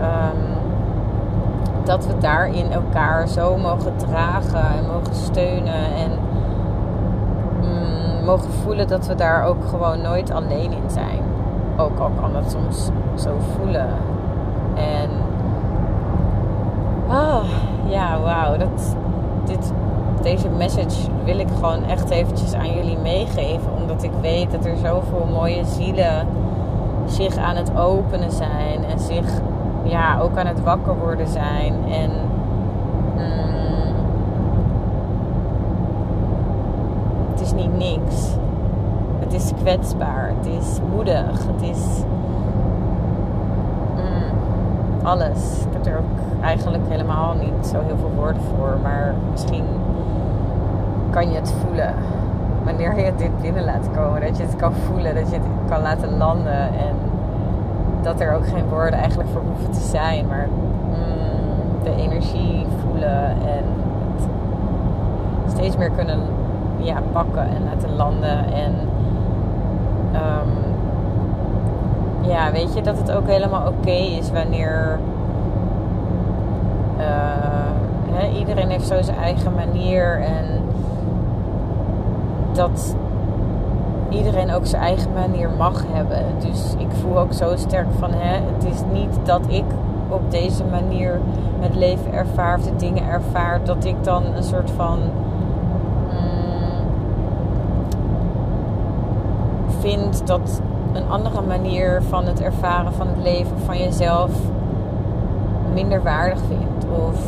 um, 0.00 0.56
dat 1.84 2.06
we 2.06 2.18
daarin 2.18 2.72
elkaar 2.72 3.28
zo 3.28 3.56
mogen 3.56 3.96
dragen 3.96 4.76
en 4.76 4.86
mogen 4.86 5.14
steunen 5.14 5.94
en 5.94 6.10
mogen 8.28 8.52
voelen 8.52 8.88
dat 8.88 9.06
we 9.06 9.14
daar 9.14 9.44
ook 9.44 9.64
gewoon 9.68 10.00
nooit 10.00 10.30
alleen 10.30 10.72
in 10.72 10.90
zijn. 10.90 11.20
Ook 11.76 11.98
al 11.98 12.10
kan 12.20 12.32
dat 12.32 12.50
soms 12.50 12.88
zo 13.22 13.30
voelen. 13.56 13.88
En 14.74 15.10
ah, 17.08 17.44
ja, 17.86 18.20
wauw, 18.20 18.56
dat 18.56 18.96
dit 19.44 19.72
deze 20.22 20.48
message 20.48 21.10
wil 21.24 21.38
ik 21.38 21.48
gewoon 21.54 21.84
echt 21.84 22.10
eventjes 22.10 22.54
aan 22.54 22.74
jullie 22.74 22.98
meegeven. 22.98 23.72
Omdat 23.80 24.02
ik 24.02 24.12
weet 24.20 24.50
dat 24.50 24.64
er 24.64 24.76
zoveel 24.76 25.26
mooie 25.32 25.64
zielen 25.64 26.26
zich 27.06 27.36
aan 27.36 27.56
het 27.56 27.76
openen 27.76 28.32
zijn. 28.32 28.84
En 28.84 28.98
zich 28.98 29.26
ja, 29.82 30.18
ook 30.20 30.36
aan 30.36 30.46
het 30.46 30.62
wakker 30.62 30.98
worden 30.98 31.28
zijn. 31.28 31.74
En 31.88 32.10
mm, 33.14 33.94
het 37.30 37.40
is 37.40 37.47
niet 37.58 37.76
niks. 37.78 38.28
Het 39.18 39.32
is 39.32 39.52
kwetsbaar. 39.60 40.32
Het 40.36 40.46
is 40.46 40.78
moedig. 40.94 41.46
Het 41.46 41.62
is 41.76 41.82
mm, 43.94 45.06
alles. 45.06 45.64
Ik 45.66 45.72
heb 45.72 45.86
er 45.86 45.98
ook 45.98 46.42
eigenlijk 46.42 46.84
helemaal 46.88 47.34
niet 47.34 47.66
zo 47.66 47.80
heel 47.86 47.96
veel 47.96 48.12
woorden 48.16 48.42
voor. 48.42 48.78
Maar 48.82 49.14
misschien 49.30 49.64
kan 51.10 51.30
je 51.30 51.36
het 51.36 51.54
voelen. 51.64 51.94
Wanneer 52.64 53.04
je 53.04 53.12
dit 53.16 53.40
binnen 53.40 53.64
laat 53.64 53.88
komen, 53.96 54.20
dat 54.20 54.36
je 54.36 54.42
het 54.42 54.56
kan 54.56 54.72
voelen, 54.72 55.14
dat 55.14 55.30
je 55.30 55.34
het 55.34 55.68
kan 55.68 55.82
laten 55.82 56.16
landen. 56.16 56.62
En 56.62 56.94
dat 58.02 58.20
er 58.20 58.34
ook 58.34 58.46
geen 58.46 58.68
woorden 58.68 58.98
eigenlijk 58.98 59.28
voor 59.32 59.42
hoeven 59.42 59.70
te 59.70 59.80
zijn, 59.80 60.26
maar 60.26 60.48
mm, 60.88 61.82
de 61.82 61.94
energie 61.94 62.66
voelen 62.82 63.28
en 63.28 63.64
steeds 65.48 65.76
meer 65.76 65.90
kunnen 65.90 66.18
ja, 66.78 67.02
pakken 67.12 67.42
en 67.42 67.64
laten 67.64 67.96
landen. 67.96 68.52
En 68.52 68.74
um, 70.14 70.50
ja, 72.30 72.52
weet 72.52 72.74
je 72.74 72.82
dat 72.82 72.98
het 72.98 73.12
ook 73.12 73.26
helemaal 73.26 73.66
oké 73.66 73.90
is 73.90 74.30
wanneer. 74.30 74.98
Uh, 76.98 78.38
iedereen 78.38 78.70
heeft 78.70 78.86
zo 78.86 79.02
zijn 79.02 79.18
eigen 79.18 79.54
manier 79.54 80.20
en 80.20 80.44
dat 82.52 82.96
iedereen 84.08 84.52
ook 84.52 84.66
zijn 84.66 84.82
eigen 84.82 85.12
manier 85.12 85.50
mag 85.50 85.84
hebben. 85.92 86.24
Dus 86.38 86.74
ik 86.78 86.90
voel 86.90 87.18
ook 87.18 87.32
zo 87.32 87.56
sterk 87.56 87.86
van 87.98 88.10
hè, 88.12 88.40
het 88.54 88.64
is 88.64 88.82
niet 88.92 89.18
dat 89.22 89.40
ik 89.48 89.64
op 90.08 90.30
deze 90.30 90.64
manier 90.64 91.20
het 91.60 91.74
leven 91.74 92.12
ervaar 92.12 92.58
of 92.58 92.64
de 92.64 92.76
dingen 92.76 93.08
ervaar, 93.08 93.60
dat 93.64 93.84
ik 93.84 94.04
dan 94.04 94.24
een 94.36 94.42
soort 94.42 94.70
van 94.70 94.98
mm, 96.10 96.68
vind 99.88 100.26
dat 100.26 100.60
een 100.92 101.08
andere 101.08 101.42
manier 101.42 102.02
van 102.08 102.26
het 102.26 102.40
ervaren 102.40 102.92
van 102.92 103.06
het 103.08 103.22
leven 103.22 103.58
van 103.64 103.78
jezelf 103.78 104.30
minder 105.74 106.02
waardig 106.02 106.38
vindt 106.48 106.86
of 107.06 107.20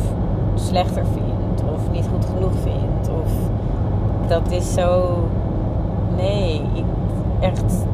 slechter 0.55 1.05
vindt 1.13 1.63
of 1.73 1.91
niet 1.91 2.07
goed 2.13 2.25
genoeg 2.25 2.51
vindt 2.63 3.09
of 3.09 3.31
dat 4.27 4.51
is 4.51 4.73
zo. 4.73 5.17
Nee, 6.15 6.61
echt. 7.39 7.85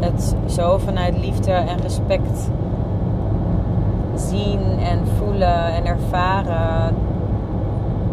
Het 0.00 0.36
zo 0.46 0.78
vanuit 0.78 1.18
liefde 1.18 1.52
en 1.52 1.80
respect 1.80 2.50
zien 4.14 4.60
en 4.78 4.98
voelen 5.18 5.72
en 5.74 5.86
ervaren. 5.86 6.94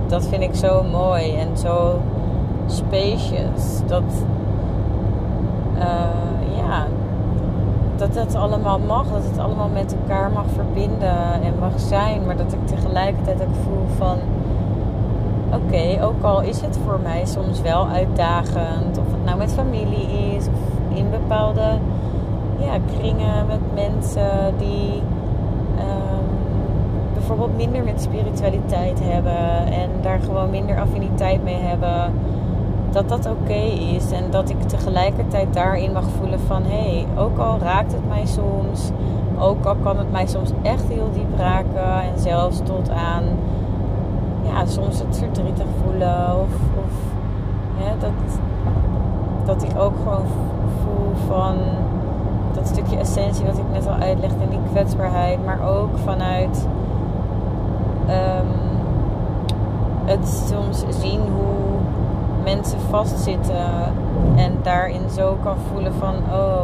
Dat 0.08 0.28
vind 0.28 0.41
ik 0.41 0.56
zo 0.56 0.84
mooi 0.91 1.36
en 1.36 1.58
zo 1.58 1.99
spacious. 2.65 3.82
Dat. 3.88 4.04
Uh, 5.75 6.57
ja. 6.57 6.86
Dat 7.95 8.15
het 8.15 8.36
allemaal 8.36 8.79
mag, 8.79 9.07
dat 9.07 9.23
het 9.23 9.38
allemaal 9.38 9.69
met 9.73 9.95
elkaar 10.01 10.31
mag 10.31 10.45
verbinden 10.53 11.41
en 11.43 11.59
mag 11.59 11.79
zijn, 11.79 12.25
maar 12.25 12.38
dat 12.38 12.53
ik 12.53 12.67
tegelijkertijd 12.67 13.41
ook 13.41 13.55
voel 13.63 13.86
van 13.97 14.17
oké, 15.53 16.03
ook 16.03 16.23
al 16.23 16.41
is 16.41 16.62
het 16.62 16.79
voor 16.86 16.99
mij 17.03 17.25
soms 17.25 17.62
wel 17.62 17.88
uitdagend, 17.88 18.97
of 18.97 19.05
het 19.12 19.25
nou 19.25 19.38
met 19.38 19.53
familie 19.53 20.36
is, 20.36 20.47
of 20.47 20.97
in 20.97 21.09
bepaalde 21.09 21.77
ja, 22.57 22.77
kringen 22.97 23.45
met 23.47 23.73
mensen 23.73 24.53
die 24.57 25.01
um, 25.77 26.27
bijvoorbeeld 27.13 27.57
minder 27.57 27.83
met 27.83 28.01
spiritualiteit 28.01 28.99
hebben 29.03 29.73
en 29.73 29.89
daar 30.01 30.19
gewoon 30.19 30.49
minder 30.49 30.79
affiniteit 30.79 31.43
mee 31.43 31.59
hebben, 31.59 32.13
dat 32.93 33.10
dat 33.10 33.25
oké 33.25 33.63
is 33.95 34.12
en 34.12 34.32
dat 34.32 34.49
ik 34.49 34.62
tegelijkertijd 34.62 35.53
daarin 35.53 35.91
mag 35.91 36.06
voelen 36.19 36.39
van 36.39 36.63
hé, 36.63 37.06
hey, 37.06 37.23
ook 37.23 37.38
al 37.38 37.58
raakt 37.60 37.91
het 37.91 38.08
mij 38.08 38.25
soms, 38.25 38.89
ook 39.39 39.65
al 39.65 39.75
kan 39.75 39.97
het 39.97 40.12
mij 40.12 40.27
soms 40.27 40.51
echt 40.62 40.88
heel 40.88 41.10
diep 41.13 41.38
raken 41.38 42.01
en 42.01 42.19
zelfs 42.19 42.58
tot 42.63 42.89
aan 42.89 43.23
ja, 44.43 44.65
soms 44.65 44.99
het 44.99 45.17
verdrietig 45.17 45.65
voelen. 45.84 46.39
Of, 46.39 46.53
of 46.86 46.91
dat, 47.99 48.39
dat 49.45 49.63
ik 49.63 49.79
ook 49.79 49.95
gewoon 50.03 50.25
voel 50.84 51.13
van 51.27 51.56
dat 52.53 52.67
stukje 52.67 52.97
essentie 52.97 53.45
wat 53.45 53.58
ik 53.58 53.71
net 53.71 53.88
al 53.88 53.95
uitlegde. 53.95 54.43
En 54.43 54.49
die 54.49 54.60
kwetsbaarheid. 54.71 55.45
Maar 55.45 55.69
ook 55.69 55.97
vanuit 55.97 56.67
um, 58.10 58.47
het 60.06 60.45
soms 60.49 60.84
zien 60.99 61.19
hoe 61.19 61.72
mensen 62.43 62.79
vastzitten. 62.79 63.93
En 64.36 64.58
daarin 64.62 65.10
zo 65.10 65.38
kan 65.43 65.58
voelen 65.71 65.93
van 65.93 66.15
oh, 66.32 66.63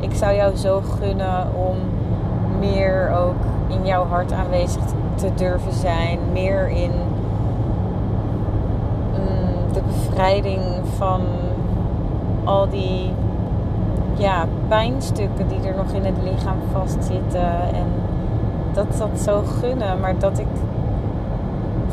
ik 0.00 0.14
zou 0.14 0.34
jou 0.34 0.56
zo 0.56 0.80
gunnen 0.98 1.46
om 1.54 1.76
meer 2.58 3.10
ook 3.10 3.34
in 3.68 3.86
jouw 3.86 4.06
hart 4.06 4.32
aanwezig 4.32 4.82
te 5.14 5.30
durven 5.34 5.72
zijn. 5.72 6.18
Meer 6.32 6.68
in 6.68 6.90
mm, 9.12 9.72
de 9.72 9.80
bevrijding 9.86 10.60
van 10.96 11.20
al 12.44 12.68
die 12.68 13.12
ja, 14.14 14.46
pijnstukken 14.68 15.48
die 15.48 15.68
er 15.68 15.76
nog 15.76 15.92
in 15.92 16.04
het 16.04 16.22
lichaam 16.22 16.58
vastzitten. 16.72 17.50
En 17.74 17.86
dat 18.72 18.86
dat 18.98 19.20
zo 19.20 19.42
gunnen. 19.60 20.00
Maar 20.00 20.18
dat 20.18 20.38
ik 20.38 20.46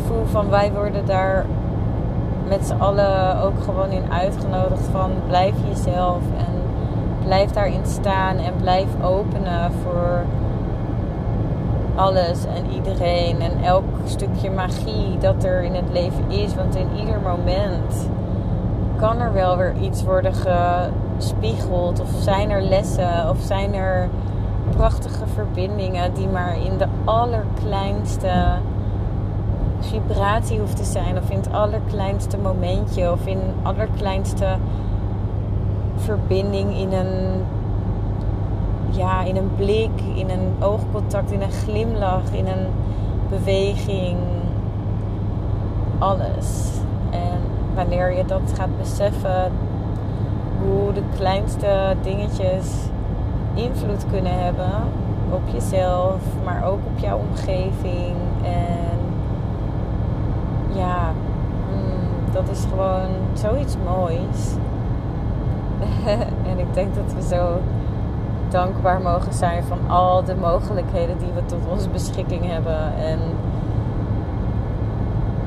voel 0.05 0.25
van 0.25 0.49
wij 0.49 0.71
worden 0.71 1.05
daar 1.05 1.45
met 2.47 2.65
z'n 2.65 2.79
allen 2.79 3.41
ook 3.41 3.63
gewoon 3.63 3.91
in 3.91 4.11
uitgenodigd 4.11 4.87
van 4.91 5.11
blijf 5.27 5.53
jezelf 5.67 6.21
en 6.37 6.61
blijf 7.25 7.51
daarin 7.51 7.85
staan 7.85 8.37
en 8.37 8.53
blijf 8.61 8.87
openen 9.01 9.71
voor 9.71 10.25
alles 11.95 12.45
en 12.45 12.71
iedereen 12.71 13.41
en 13.41 13.63
elk 13.63 13.83
stukje 14.05 14.51
magie 14.51 15.17
dat 15.19 15.43
er 15.43 15.63
in 15.63 15.73
het 15.73 15.89
leven 15.91 16.29
is. 16.31 16.55
Want 16.55 16.75
in 16.75 16.87
ieder 16.99 17.19
moment 17.19 18.09
kan 18.97 19.19
er 19.19 19.33
wel 19.33 19.57
weer 19.57 19.75
iets 19.81 20.03
worden 20.03 20.33
spiegelt? 21.17 22.01
Of 22.01 22.09
zijn 22.19 22.49
er 22.49 22.61
lessen? 22.61 23.29
Of 23.29 23.39
zijn 23.39 23.73
er 23.73 24.09
prachtige 24.69 25.27
verbindingen 25.33 26.13
die 26.13 26.27
maar 26.27 26.57
in 26.65 26.77
de 26.77 26.87
allerkleinste 27.05 28.31
vibratie 29.83 30.59
hoeft 30.59 30.77
te 30.77 30.83
zijn? 30.83 31.17
Of 31.17 31.29
in 31.29 31.37
het 31.37 31.51
allerkleinste 31.51 32.37
momentje? 32.37 33.11
Of 33.11 33.25
in 33.25 33.39
allerkleinste 33.61 34.57
verbinding 35.95 36.77
in 36.77 36.93
een, 36.93 37.43
ja, 38.89 39.21
in 39.21 39.35
een 39.35 39.51
blik, 39.55 40.01
in 40.15 40.29
een 40.29 40.53
oogcontact, 40.59 41.31
in 41.31 41.41
een 41.41 41.51
glimlach, 41.51 42.31
in 42.31 42.47
een 42.47 42.67
beweging. 43.29 44.17
Alles. 45.99 46.69
En 47.09 47.39
wanneer 47.75 48.17
je 48.17 48.25
dat 48.25 48.53
gaat 48.55 48.77
beseffen, 48.77 49.51
hoe 50.61 50.93
de 50.93 51.03
kleinste 51.15 51.95
dingetjes 52.01 52.71
invloed 53.53 54.05
kunnen 54.11 54.43
hebben 54.43 54.71
op 55.29 55.41
jezelf, 55.53 56.21
maar 56.43 56.63
ook 56.65 56.79
op 56.85 56.99
jouw 56.99 57.19
omgeving. 57.29 58.15
En 58.43 58.82
ja, 60.73 61.11
mm, 61.71 62.33
dat 62.33 62.49
is 62.49 62.65
gewoon 62.69 63.09
zoiets 63.33 63.75
moois. 63.85 64.55
en 66.49 66.59
ik 66.59 66.73
denk 66.73 66.95
dat 66.95 67.13
we 67.13 67.21
zo 67.21 67.59
dankbaar 68.49 69.01
mogen 69.01 69.33
zijn 69.33 69.63
van 69.63 69.79
al 69.87 70.23
de 70.23 70.35
mogelijkheden 70.35 71.17
die 71.17 71.31
we 71.33 71.45
tot 71.45 71.59
onze 71.71 71.89
beschikking 71.89 72.45
hebben. 72.45 72.95
En 72.95 73.19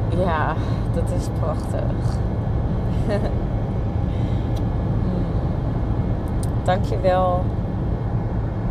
ja, 0.09 0.55
dat 0.95 1.11
is 1.17 1.29
prachtig. 1.41 2.17
Dankjewel 6.63 7.45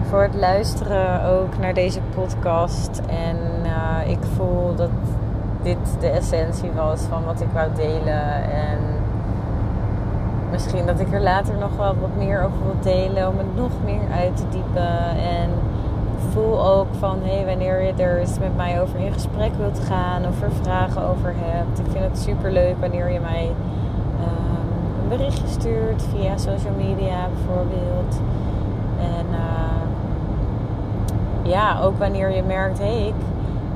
voor 0.09 0.21
het 0.21 0.35
luisteren 0.35 1.23
ook 1.23 1.57
naar 1.57 1.73
deze 1.73 1.99
podcast. 2.15 3.01
En 3.07 3.37
uh, 3.65 4.09
ik 4.09 4.19
voel 4.35 4.75
dat 4.75 4.89
dit 5.65 5.77
de 5.99 6.09
essentie 6.09 6.71
was 6.71 7.01
van 7.01 7.25
wat 7.25 7.41
ik 7.41 7.47
wou 7.53 7.69
delen. 7.75 8.43
En 8.51 8.79
misschien 10.51 10.85
dat 10.85 10.99
ik 10.99 11.13
er 11.13 11.21
later 11.21 11.55
nog 11.55 11.75
wel 11.77 11.95
wat 12.01 12.15
meer 12.17 12.43
over 12.43 12.63
wil 12.63 12.93
delen. 12.93 13.27
Om 13.27 13.37
het 13.37 13.55
nog 13.55 13.71
meer 13.83 14.09
uit 14.11 14.37
te 14.37 14.43
diepen. 14.49 15.09
En 15.09 15.49
voel 16.31 16.65
ook 16.65 16.87
van 16.99 17.19
hey, 17.23 17.45
wanneer 17.45 17.81
je 17.81 17.93
er 17.93 18.19
eens 18.19 18.39
met 18.39 18.55
mij 18.55 18.81
over 18.81 18.99
in 18.99 19.13
gesprek 19.13 19.53
wilt 19.57 19.79
gaan. 19.79 20.27
Of 20.27 20.41
er 20.41 20.51
vragen 20.61 21.01
over 21.01 21.33
hebt. 21.37 21.79
Ik 21.79 21.85
vind 21.91 22.03
het 22.03 22.19
super 22.19 22.51
leuk 22.51 22.75
wanneer 22.79 23.11
je 23.11 23.19
mij 23.19 23.45
um, 23.45 25.01
een 25.01 25.09
berichtje 25.17 25.47
stuurt 25.47 26.03
via 26.13 26.37
social 26.37 26.73
media 26.77 27.27
bijvoorbeeld. 27.33 28.19
En 28.99 29.25
uh, 29.31 29.83
ja, 31.51 31.79
ook 31.81 31.97
wanneer 31.97 32.31
je 32.31 32.43
merkt, 32.43 32.77
hé, 32.77 32.85
hey, 32.85 33.07
ik 33.07 33.13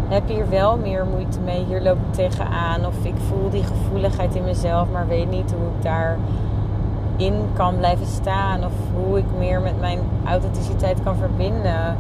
heb 0.10 0.28
hier 0.28 0.50
wel 0.50 0.78
meer 0.78 1.06
moeite 1.06 1.40
mee, 1.40 1.66
hier 1.66 1.82
loop 1.82 1.98
ik 1.98 2.14
tegenaan. 2.14 2.86
Of 2.86 3.06
ik 3.06 3.16
voel 3.28 3.50
die 3.50 3.64
gevoeligheid 3.64 4.36
in 4.36 4.44
mezelf, 4.44 4.88
maar 4.92 5.08
weet 5.08 5.30
niet 5.30 5.54
hoe 5.58 5.68
ik 5.68 5.84
daarin 5.84 7.50
kan 7.54 7.78
blijven 7.78 8.06
staan. 8.06 8.66
Of 8.66 8.74
hoe 8.94 9.18
ik 9.18 9.26
meer 9.38 9.62
met 9.62 9.80
mijn 9.80 10.00
authenticiteit 10.26 11.04
kan 11.04 11.16
verbinden. 11.16 11.98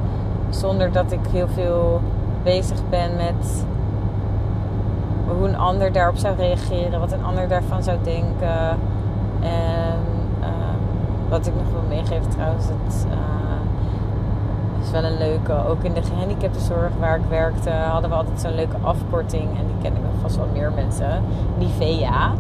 Zonder 0.49 0.91
dat 0.91 1.11
ik 1.11 1.19
heel 1.31 1.47
veel 1.47 2.01
bezig 2.43 2.89
ben 2.89 3.15
met 3.15 3.65
hoe 5.27 5.47
een 5.47 5.57
ander 5.57 5.91
daarop 5.91 6.17
zou 6.17 6.35
reageren, 6.35 6.99
wat 6.99 7.11
een 7.11 7.23
ander 7.23 7.47
daarvan 7.47 7.83
zou 7.83 7.97
denken. 8.03 8.77
En 9.39 9.99
uh, 10.39 10.47
wat 11.29 11.47
ik 11.47 11.53
nog 11.55 11.71
wil 11.71 11.97
meegeven 11.97 12.29
trouwens, 12.29 12.65
het, 12.67 13.05
is 14.89 15.01
wel 15.01 15.11
een 15.11 15.17
leuke. 15.17 15.67
Ook 15.67 15.83
in 15.83 15.93
de 15.93 16.03
gehandicaptenzorg 16.03 16.91
waar 16.99 17.17
ik 17.17 17.25
werkte, 17.29 17.69
hadden 17.69 18.09
we 18.09 18.15
altijd 18.15 18.39
zo'n 18.39 18.55
leuke 18.55 18.77
afkorting. 18.81 19.43
En 19.43 19.65
die 19.65 19.75
kennen 19.81 20.01
we 20.01 20.07
vast 20.21 20.35
wel 20.35 20.47
meer 20.53 20.71
mensen. 20.71 21.23
Nivea. 21.57 22.33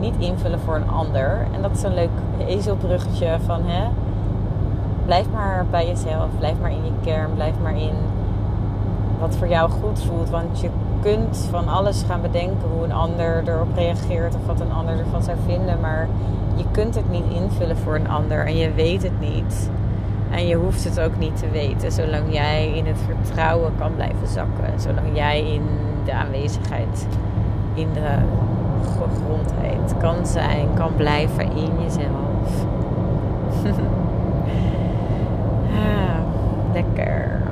Niet 0.00 0.14
invullen 0.18 0.60
voor 0.60 0.74
een 0.74 0.88
ander. 0.88 1.46
En 1.52 1.62
dat 1.62 1.70
is 1.70 1.82
een 1.82 1.94
leuk 1.94 2.10
ezelbruggetje 2.46 3.36
van 3.44 3.60
hè. 3.64 3.88
Blijf 5.04 5.30
maar 5.30 5.66
bij 5.70 5.86
jezelf. 5.86 6.28
Blijf 6.38 6.60
maar 6.60 6.70
in 6.70 6.84
je 6.84 6.92
kern. 7.02 7.34
Blijf 7.34 7.54
maar 7.62 7.76
in 7.76 7.94
wat 9.20 9.36
voor 9.36 9.48
jou 9.48 9.70
goed 9.70 10.02
voelt. 10.02 10.30
Want 10.30 10.60
je 10.60 10.68
kunt 11.02 11.48
van 11.50 11.68
alles 11.68 12.02
gaan 12.02 12.20
bedenken 12.20 12.68
hoe 12.74 12.84
een 12.84 12.92
ander 12.92 13.42
erop 13.46 13.76
reageert. 13.76 14.34
Of 14.34 14.46
wat 14.46 14.60
een 14.60 14.72
ander 14.72 14.98
ervan 14.98 15.22
zou 15.22 15.36
vinden. 15.46 15.80
Maar 15.80 16.08
je 16.56 16.64
kunt 16.70 16.94
het 16.94 17.10
niet 17.10 17.32
invullen 17.32 17.76
voor 17.76 17.94
een 17.94 18.08
ander. 18.08 18.46
En 18.46 18.56
je 18.56 18.72
weet 18.72 19.02
het 19.02 19.20
niet. 19.20 19.70
En 20.34 20.46
je 20.46 20.54
hoeft 20.54 20.84
het 20.84 21.00
ook 21.00 21.18
niet 21.18 21.36
te 21.36 21.50
weten, 21.50 21.92
zolang 21.92 22.32
jij 22.32 22.72
in 22.76 22.86
het 22.86 22.98
vertrouwen 23.06 23.72
kan 23.78 23.94
blijven 23.94 24.28
zakken. 24.28 24.80
Zolang 24.80 25.06
jij 25.12 25.52
in 25.52 25.62
de 26.04 26.12
aanwezigheid, 26.12 27.06
in 27.74 27.88
de 27.92 28.18
grondheid 29.24 29.94
kan 29.98 30.26
zijn, 30.26 30.68
kan 30.74 30.94
blijven 30.96 31.44
in 31.56 31.70
jezelf. 31.82 32.64
ah, 35.74 36.18
lekker. 36.72 37.42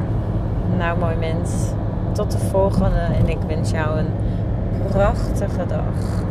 Nou, 0.78 0.98
mooi 0.98 1.16
mens. 1.16 1.50
Tot 2.12 2.30
de 2.32 2.38
volgende 2.38 2.98
en 2.98 3.28
ik 3.28 3.38
wens 3.46 3.70
jou 3.70 3.98
een 3.98 4.10
prachtige 4.90 5.66
dag. 5.66 6.24